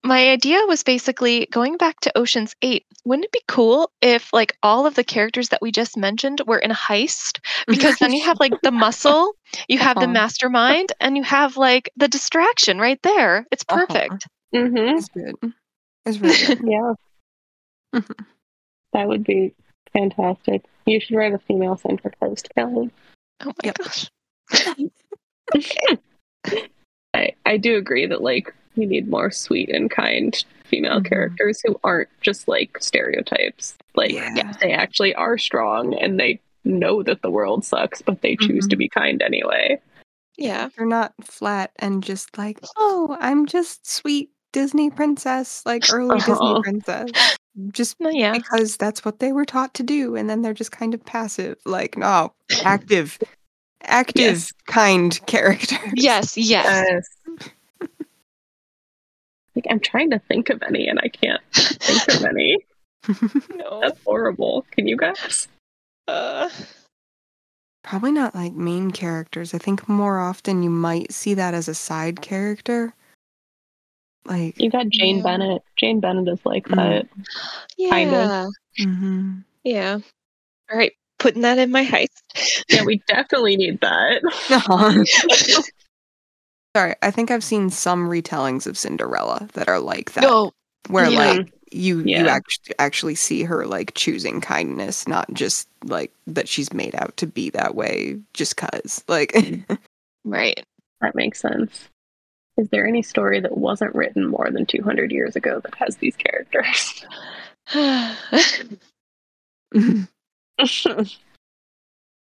[0.07, 2.85] my idea was basically going back to Ocean's 8.
[3.05, 6.59] Wouldn't it be cool if like all of the characters that we just mentioned were
[6.59, 7.41] in a heist?
[7.66, 9.35] Because then you have like the muscle,
[9.69, 10.12] you have the Uh-huh.
[10.12, 13.47] mastermind, and you have like the distraction right there.
[13.51, 13.87] It's Uh-huh.
[13.87, 14.28] perfect.
[14.55, 14.99] Mhm.
[14.99, 15.53] It's good.
[16.05, 16.61] It's really good.
[16.65, 16.93] Yeah.
[17.95, 18.24] Mhm.
[18.93, 19.55] that would be
[19.93, 20.65] fantastic.
[20.87, 22.91] You should write a female centric host, Kelly.
[23.45, 23.78] Oh my Yep.
[23.78, 24.11] gosh.
[27.15, 31.09] I, I do agree that like we need more sweet and kind female Mhm.
[31.09, 33.77] characters who aren't just like stereotypes.
[33.94, 34.53] Like Yeah.
[34.61, 38.77] they actually are strong and they know that the world sucks, but they choose to
[38.77, 38.78] Mhm.
[38.81, 39.81] be kind anyway.
[40.36, 40.69] Yeah.
[40.77, 46.35] They're not flat and just like, oh, I'm just sweet Disney princess, like early Disney
[46.35, 46.62] Uh-huh.
[46.62, 47.11] princess.
[47.73, 48.32] Just No, yeah.
[48.32, 51.57] because that's what they were taught to do, and then they're just kind of passive.
[51.65, 52.35] Like, no,
[52.65, 53.19] active,
[53.82, 54.53] active, Yes.
[54.66, 55.78] kind characters.
[55.94, 57.07] Yes, yes.
[59.57, 62.59] Like I'm trying to think of any and I can't think of any.
[63.57, 63.81] no.
[63.81, 64.66] That's horrible.
[64.70, 65.49] Can you guys?
[66.07, 66.49] Uh,
[67.83, 69.55] Probably not like main characters.
[69.55, 72.93] I think more often you might see that as a side character.
[74.27, 75.23] Like, You got Jane Yeah.
[75.23, 75.62] Bennet.
[75.77, 76.77] Jane Bennet is like Mm.
[76.77, 77.09] that.
[77.77, 77.91] yeah.
[77.91, 78.49] Kinda.
[78.81, 79.45] mhm.
[79.65, 79.99] Yeah.
[80.70, 80.93] All right.
[81.19, 82.65] Putting that in my heist.
[82.69, 84.20] Yeah, we definitely need that.
[86.77, 90.53] Sorry, I think I've seen some retellings of Cinderella that are like that, no.
[90.90, 91.32] where yeah.
[91.32, 92.27] like you you Yeah.
[92.27, 97.27] actually actually see her like choosing kindness, not just like that she's made out to
[97.27, 99.03] be that way just cause.
[99.09, 99.78] Like, mm.
[100.27, 100.66] Right.
[101.01, 101.89] That makes sense.
[102.59, 106.19] Is there any story that wasn't written more than 200 years ago that has these
[106.19, 107.07] characters?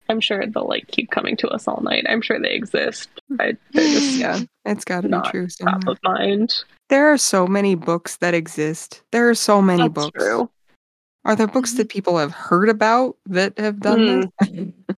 [0.09, 2.05] I'm sure they'll like keep coming to us all night.
[2.09, 3.09] I'm sure they exist.
[3.31, 3.41] Mm-hmm.
[3.41, 5.47] I, they're just yeah, it's got to be not true.
[5.47, 6.53] top of mind.
[6.89, 9.03] There are so many books that exist.
[9.11, 10.23] There are so many That's books.
[10.23, 10.49] true.
[11.25, 11.77] Are there books mm-hmm.
[11.77, 14.69] that people have heard about that have done hmm.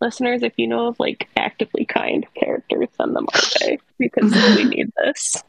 [0.00, 4.64] Listeners, if you know of like actively kind characters, send them our way because we
[4.64, 5.42] need this.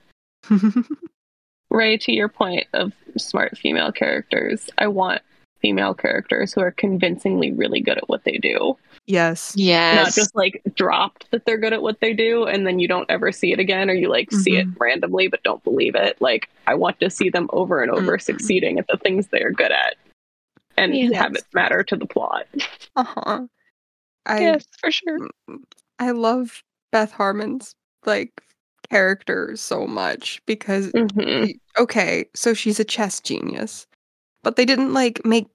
[0.49, 0.73] this?
[1.69, 5.21] Ray, to your point of smart female characters, I want
[5.61, 8.77] female characters who are convincingly really good at what they do.
[9.07, 9.53] yes.
[9.55, 9.95] Yes.
[9.95, 13.09] Not just like dropped that they're good at what they do and then you don't
[13.09, 16.19] ever see it again or you like see it randomly but don't believe it.
[16.21, 18.21] Like I want to see them over and over Mhm.
[18.21, 19.95] succeeding at the things they're good at
[20.77, 21.13] and Yes.
[21.15, 22.47] have it matter to the plot.
[22.95, 23.41] Uh-huh.
[24.25, 25.29] I yes, for sure.
[25.99, 27.73] I love Beth Harmon's
[28.05, 28.41] like
[28.89, 31.53] character so much because Mhm.
[31.79, 33.87] okay, so she's a chess genius.
[34.43, 35.47] But they didn't like make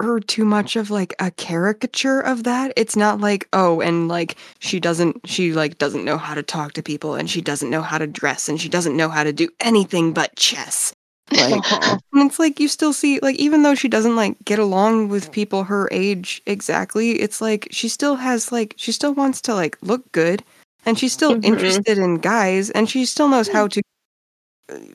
[0.00, 2.72] her too much of like a caricature of that.
[2.76, 6.72] It's not like, oh, and like she doesn't she like doesn't know how to talk
[6.74, 9.32] to people and she doesn't know how to dress and she doesn't know how to
[9.32, 10.92] do anything but chess.
[11.32, 12.00] Like and
[12.30, 15.64] it's like you still see like even though she doesn't like get along with people
[15.64, 20.10] her age exactly, it's like she still has like she still wants to like look
[20.12, 20.44] good
[20.86, 21.44] and she's still Mhm.
[21.44, 23.82] interested in guys and she still knows how to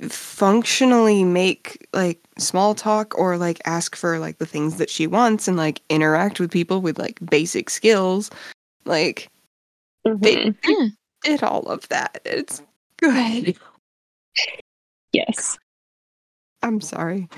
[0.10, 5.48] functionally make like small talk or like ask for like the things that she wants
[5.48, 8.30] and like interact with people with like basic skills.
[8.86, 9.30] Like
[10.06, 10.58] they, Mhm.
[10.62, 10.96] they Mm.
[11.24, 12.22] did all of that.
[12.26, 12.62] It's
[12.98, 13.58] good.
[15.12, 15.58] Yes.
[16.62, 17.30] I'm sorry.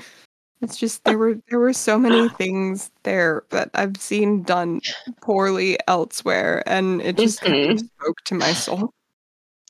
[0.62, 4.80] It's just there were there were so many things there that I've seen done
[5.20, 8.90] poorly elsewhere, and it just kind of spoke to my soul.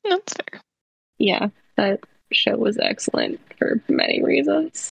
[0.05, 0.60] That's fair.
[1.18, 2.01] Yeah, that
[2.32, 4.90] show was excellent for many reasons.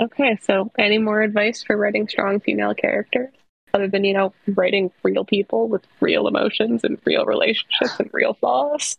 [0.00, 3.32] Okay, so any more advice for writing strong female characters?
[3.74, 8.34] Other than, you know, writing real people with real emotions and real relationships and real
[8.34, 8.96] flaws?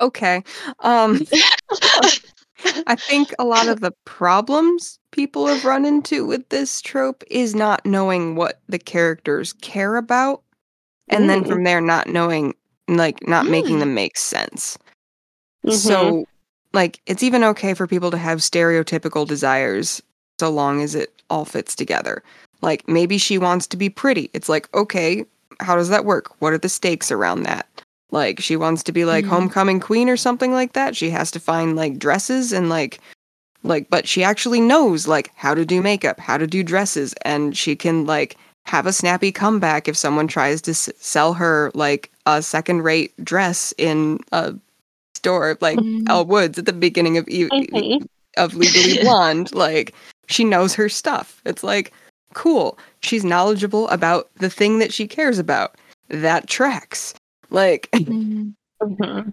[0.00, 0.42] Okay,
[0.80, 1.20] um,
[2.86, 7.54] I think a lot of the problems people have run into with this trope is
[7.54, 10.42] not knowing what the characters care about,
[11.08, 11.48] and then Mm.
[11.48, 12.54] from there not knowing,
[12.88, 13.80] like, not making Mm.
[13.80, 14.78] them make sense.
[15.64, 15.72] Mhm.
[15.72, 16.26] So,
[16.72, 20.02] like, it's even okay for people to have stereotypical desires
[20.38, 22.22] so long as it all fits together.
[22.62, 24.30] Like, maybe she wants to be pretty.
[24.32, 25.24] It's like, okay,
[25.60, 26.32] how does that work?
[26.40, 27.66] What are the stakes around that?
[28.12, 29.28] Like, she wants to be like Mhm.
[29.28, 30.94] homecoming queen or something like that.
[30.96, 33.00] She has to find like dresses and like,
[33.62, 37.56] like, but she actually knows like how to do makeup, how to do dresses, and
[37.56, 38.36] she can like
[38.66, 43.12] have a snappy comeback if someone tries to s- sell her like a second rate
[43.24, 44.54] dress in a
[45.16, 46.08] store like Mhm.
[46.08, 47.48] Elle Woods at the beginning of e-
[48.36, 49.54] of Legally Blonde.
[49.54, 49.94] like
[50.28, 51.40] she knows her stuff.
[51.44, 51.92] It's like
[52.34, 52.78] cool.
[53.00, 55.76] She's knowledgeable about the thing that she cares about.
[56.08, 57.14] That tracks.
[57.50, 58.54] Like Mhm.
[58.82, 59.32] Mhm.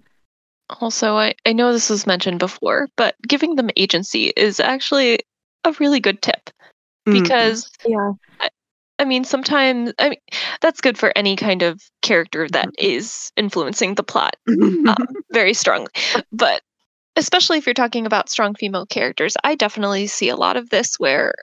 [0.80, 5.18] Also, I, I know this was mentioned before, but giving them agency is actually
[5.64, 6.48] a really good tip
[7.06, 8.12] mm, because Yeah.
[8.40, 8.48] I
[9.04, 10.20] mean, sometimes I mean
[10.60, 14.84] that's good for any kind of character that is influencing the plot um,
[15.32, 15.90] very strongly.
[16.32, 16.62] But
[17.16, 20.94] especially if you're talking about strong female characters, I definitely see a lot of this
[20.98, 21.34] where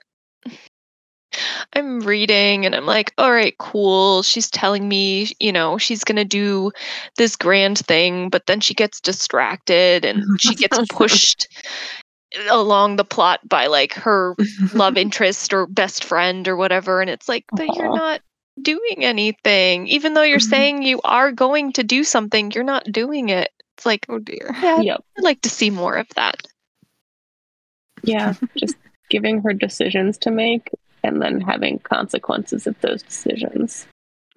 [1.72, 4.22] I'm reading and I'm like, all right, cool.
[4.22, 6.72] She's telling me, you know, she's going to do
[7.16, 11.48] this grand thing, but then she gets distracted and she gets pushed
[12.48, 14.34] along the plot by like her
[14.74, 17.00] love interest or best friend or whatever.
[17.00, 17.96] And it's like, but you're Uh-huh.
[17.96, 18.20] not
[18.60, 19.86] doing anything.
[19.88, 20.50] Even though you're Mhm.
[20.50, 23.50] saying you are going to do something, you're not doing it.
[23.76, 24.54] It's like, oh dear.
[24.62, 25.04] yeah, Yep.
[25.18, 26.36] I'd like to see more of that.
[28.02, 28.34] Yeah.
[28.56, 28.76] Just
[29.10, 30.70] giving her decisions to make
[31.04, 33.86] and then having consequences of those decisions.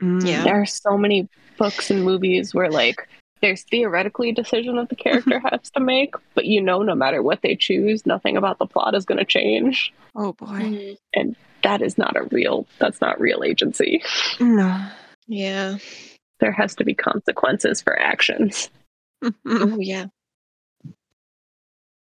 [0.02, 0.26] Mm.
[0.28, 0.44] Yeah.
[0.44, 1.28] There are so many
[1.58, 3.08] books and movies where like
[3.46, 7.22] there's theoretically a decision that the character has to make, but you know no matter
[7.22, 9.94] what they choose, nothing about the plot is going to change.
[10.16, 10.48] Oh boy.
[10.48, 10.94] Mm-hmm.
[11.14, 14.02] And that is not a real that's not real agency.
[14.40, 14.88] No.
[15.28, 15.78] Yeah.
[16.40, 18.70] There has to be consequences for actions.
[19.48, 20.06] Oh, yeah.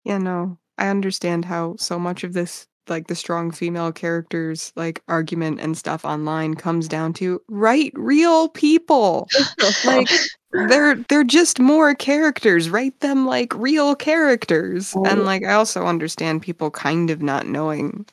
[0.04, 0.58] yeah, no.
[0.80, 5.78] I understand how so much of this like the strong female characters like argument and
[5.78, 9.28] stuff online comes down to write real people.
[9.86, 10.10] like
[10.68, 14.94] they're they're just more characters write them like real characters.
[14.96, 15.06] Oh.
[15.06, 18.06] and like i also understand people kind of not knowing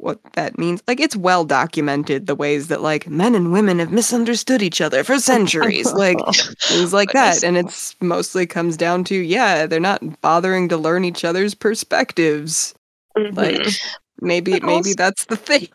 [0.00, 0.80] what that means.
[0.86, 5.02] Like it's well documented the ways that like men and women have misunderstood each other
[5.02, 6.18] for centuries like
[6.60, 7.42] things like that.
[7.42, 12.74] and it's mostly comes down to yeah they're not bothering to learn each other's perspectives.
[13.16, 13.80] Like Mhm.
[14.20, 15.66] maybe maybe that's the thing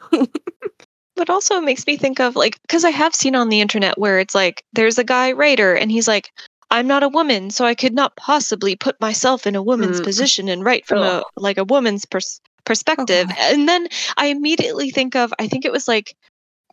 [1.15, 3.97] But also, it makes me think of like, because I have seen on the internet
[3.97, 6.31] where it's like, there's a guy writer and he's like,
[6.71, 10.03] I'm not a woman, so I could not possibly put myself in a woman's Mm.
[10.05, 11.23] position and write from Ugh.
[11.37, 13.27] a like a woman's pers- perspective.
[13.27, 13.37] God.
[13.39, 13.87] and then
[14.17, 16.15] I immediately think of, I think it was like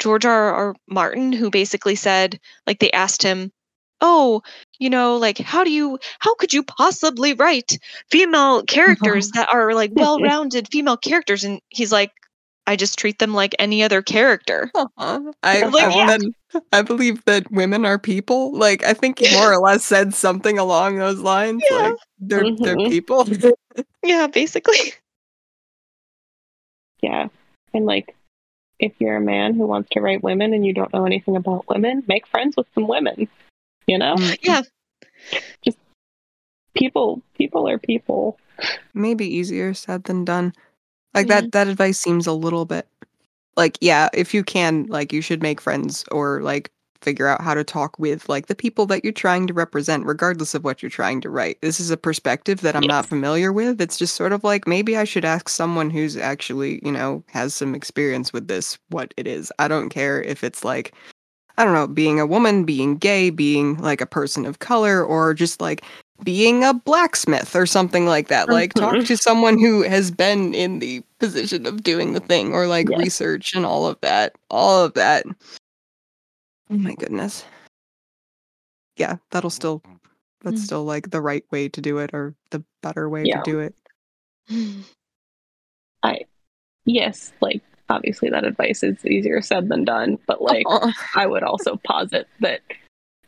[0.00, 0.54] George R.
[0.54, 0.74] R.
[0.88, 3.52] Martin who basically said, like, they asked him,
[4.00, 4.40] "Oh,
[4.78, 7.76] you know, like, how do you, how could you possibly write
[8.10, 12.12] female characters that are like well-rounded female characters?" And he's like,
[12.70, 15.32] "I just treat them like any other character." Uh-huh.
[15.42, 16.06] I, Like, I, yeah.
[16.06, 16.34] then-
[16.72, 18.52] I believe that women are people.
[18.56, 21.62] Like I think he more or less said something along those lines.
[21.70, 21.76] Yeah.
[21.78, 22.88] Like they're they're Mhm.
[22.88, 23.26] people.
[24.02, 24.94] Yeah, basically.
[27.02, 27.28] Yeah.
[27.74, 28.14] And like,
[28.78, 31.68] if you're a man who wants to write women and you don't know anything about
[31.68, 33.28] women, make friends with some women.
[33.86, 34.16] You know?
[34.42, 34.62] Yeah.
[35.64, 35.78] Just
[36.74, 38.38] People people are people.
[38.94, 40.52] Maybe easier said than done.
[41.14, 41.50] Like that mm-hmm.
[41.50, 42.86] that advice seems a little bit
[43.56, 46.70] like yeah, if you can, like you should make friends or like
[47.02, 50.54] figure out how to talk with like the people that you're trying to represent regardless
[50.54, 51.58] of what you're trying to write.
[51.62, 53.80] This is a perspective that I'm not familiar with.
[53.80, 57.54] It's just sort of like maybe I should ask someone who's actually, you know, has
[57.54, 59.52] some experience with this what it is.
[59.58, 60.94] I don't care if it's like
[61.58, 65.34] I don't know, being a woman, being gay, being like a person of color or
[65.34, 65.84] just like
[66.24, 68.48] being a blacksmith or something like that.
[68.48, 69.06] Like talk Mhm.
[69.06, 73.54] to someone who has been in the position of doing the thing or like research
[73.54, 74.34] and all of that.
[74.50, 75.24] All of that.
[76.70, 77.44] Oh my goodness.
[78.96, 79.82] Yeah, that'll still
[80.42, 80.64] that's Mm.
[80.64, 83.42] still like the right way to do it or the better way Yeah.
[83.42, 83.74] to do it.
[86.02, 86.20] I
[86.84, 90.92] yes, like obviously that advice is easier said than done, but like Uh-uh.
[91.14, 92.60] I would also posit that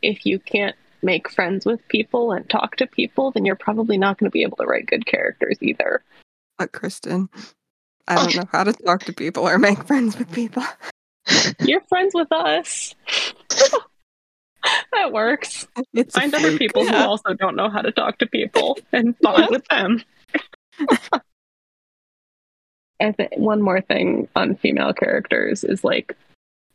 [0.01, 4.17] if you can't make friends with people and talk to people, then you're probably not
[4.17, 6.03] going to be able to write good characters either.
[6.57, 7.29] But Kristen,
[8.07, 10.63] I don't know how to talk to people or make friends with people.
[11.59, 12.95] You're friends with us.
[14.93, 15.67] that works.
[15.93, 19.47] It's Find other people who also don't know how to talk to people and bond
[19.49, 20.03] with them.
[22.99, 26.15] and th- one more thing on female characters is like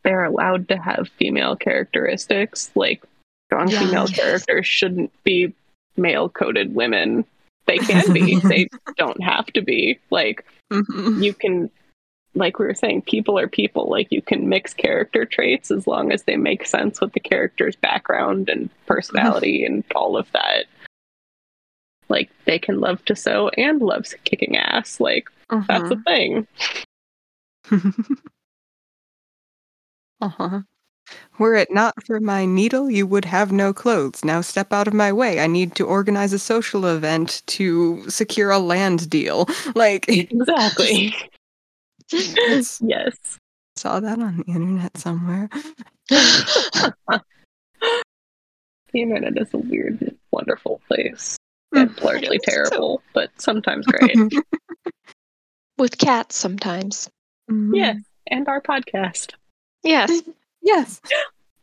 [0.03, 2.71] they're allowed to have female characteristics.
[2.75, 3.03] Like
[3.49, 4.11] strong female Yes.
[4.13, 5.53] characters shouldn't be
[5.97, 7.25] male coded women.
[7.65, 8.39] They can be.
[8.47, 9.99] they don't have to be.
[10.11, 11.23] Like Mhm.
[11.23, 11.71] you can
[12.35, 16.11] like we were saying people are people like you can mix character traits as long
[16.11, 20.65] as they make sense with the character's background and personality and all of that
[22.07, 25.27] like they can love to sew and love kicking ass like
[25.67, 26.47] that's a thing
[27.67, 27.81] Mhm.
[30.21, 30.61] uh-huh.
[31.37, 34.25] Were it not for my needle, you would have no clothes.
[34.25, 35.39] Now step out of my way.
[35.39, 39.47] I need to organize a social event to secure a land deal.
[39.75, 41.13] Like, exactly
[42.11, 42.81] yes
[43.77, 45.47] saw that on the internet somewhere.
[46.09, 47.21] the
[48.93, 51.37] internet is a weird wonderful place
[51.73, 54.17] and largely so- terrible but sometimes great
[55.77, 57.09] With cats sometimes.
[57.49, 57.75] Mm.
[57.75, 59.33] yes and our podcast
[59.83, 60.21] Yes.
[60.69, 61.01] Yes.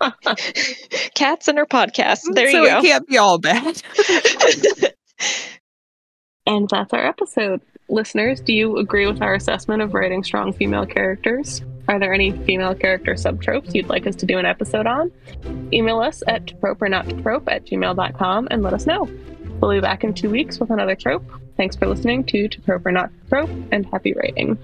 [1.15, 2.23] cats and our podcast.
[2.33, 2.79] There so you go.
[2.79, 3.83] it can't be all bad.
[6.47, 7.61] And that's our episode.
[7.89, 11.63] Listeners, do you agree with our assessment of writing strong female characters?
[11.89, 15.11] Are there any female character subtropes you'd like us to do an episode on?
[15.73, 19.09] Email us at trope or not trope at gmail.com and let us know.
[19.61, 21.25] We'll be back in two weeks with another trope.
[21.57, 24.59] Thanks for listening to To Trope or Not Trope and happy writing.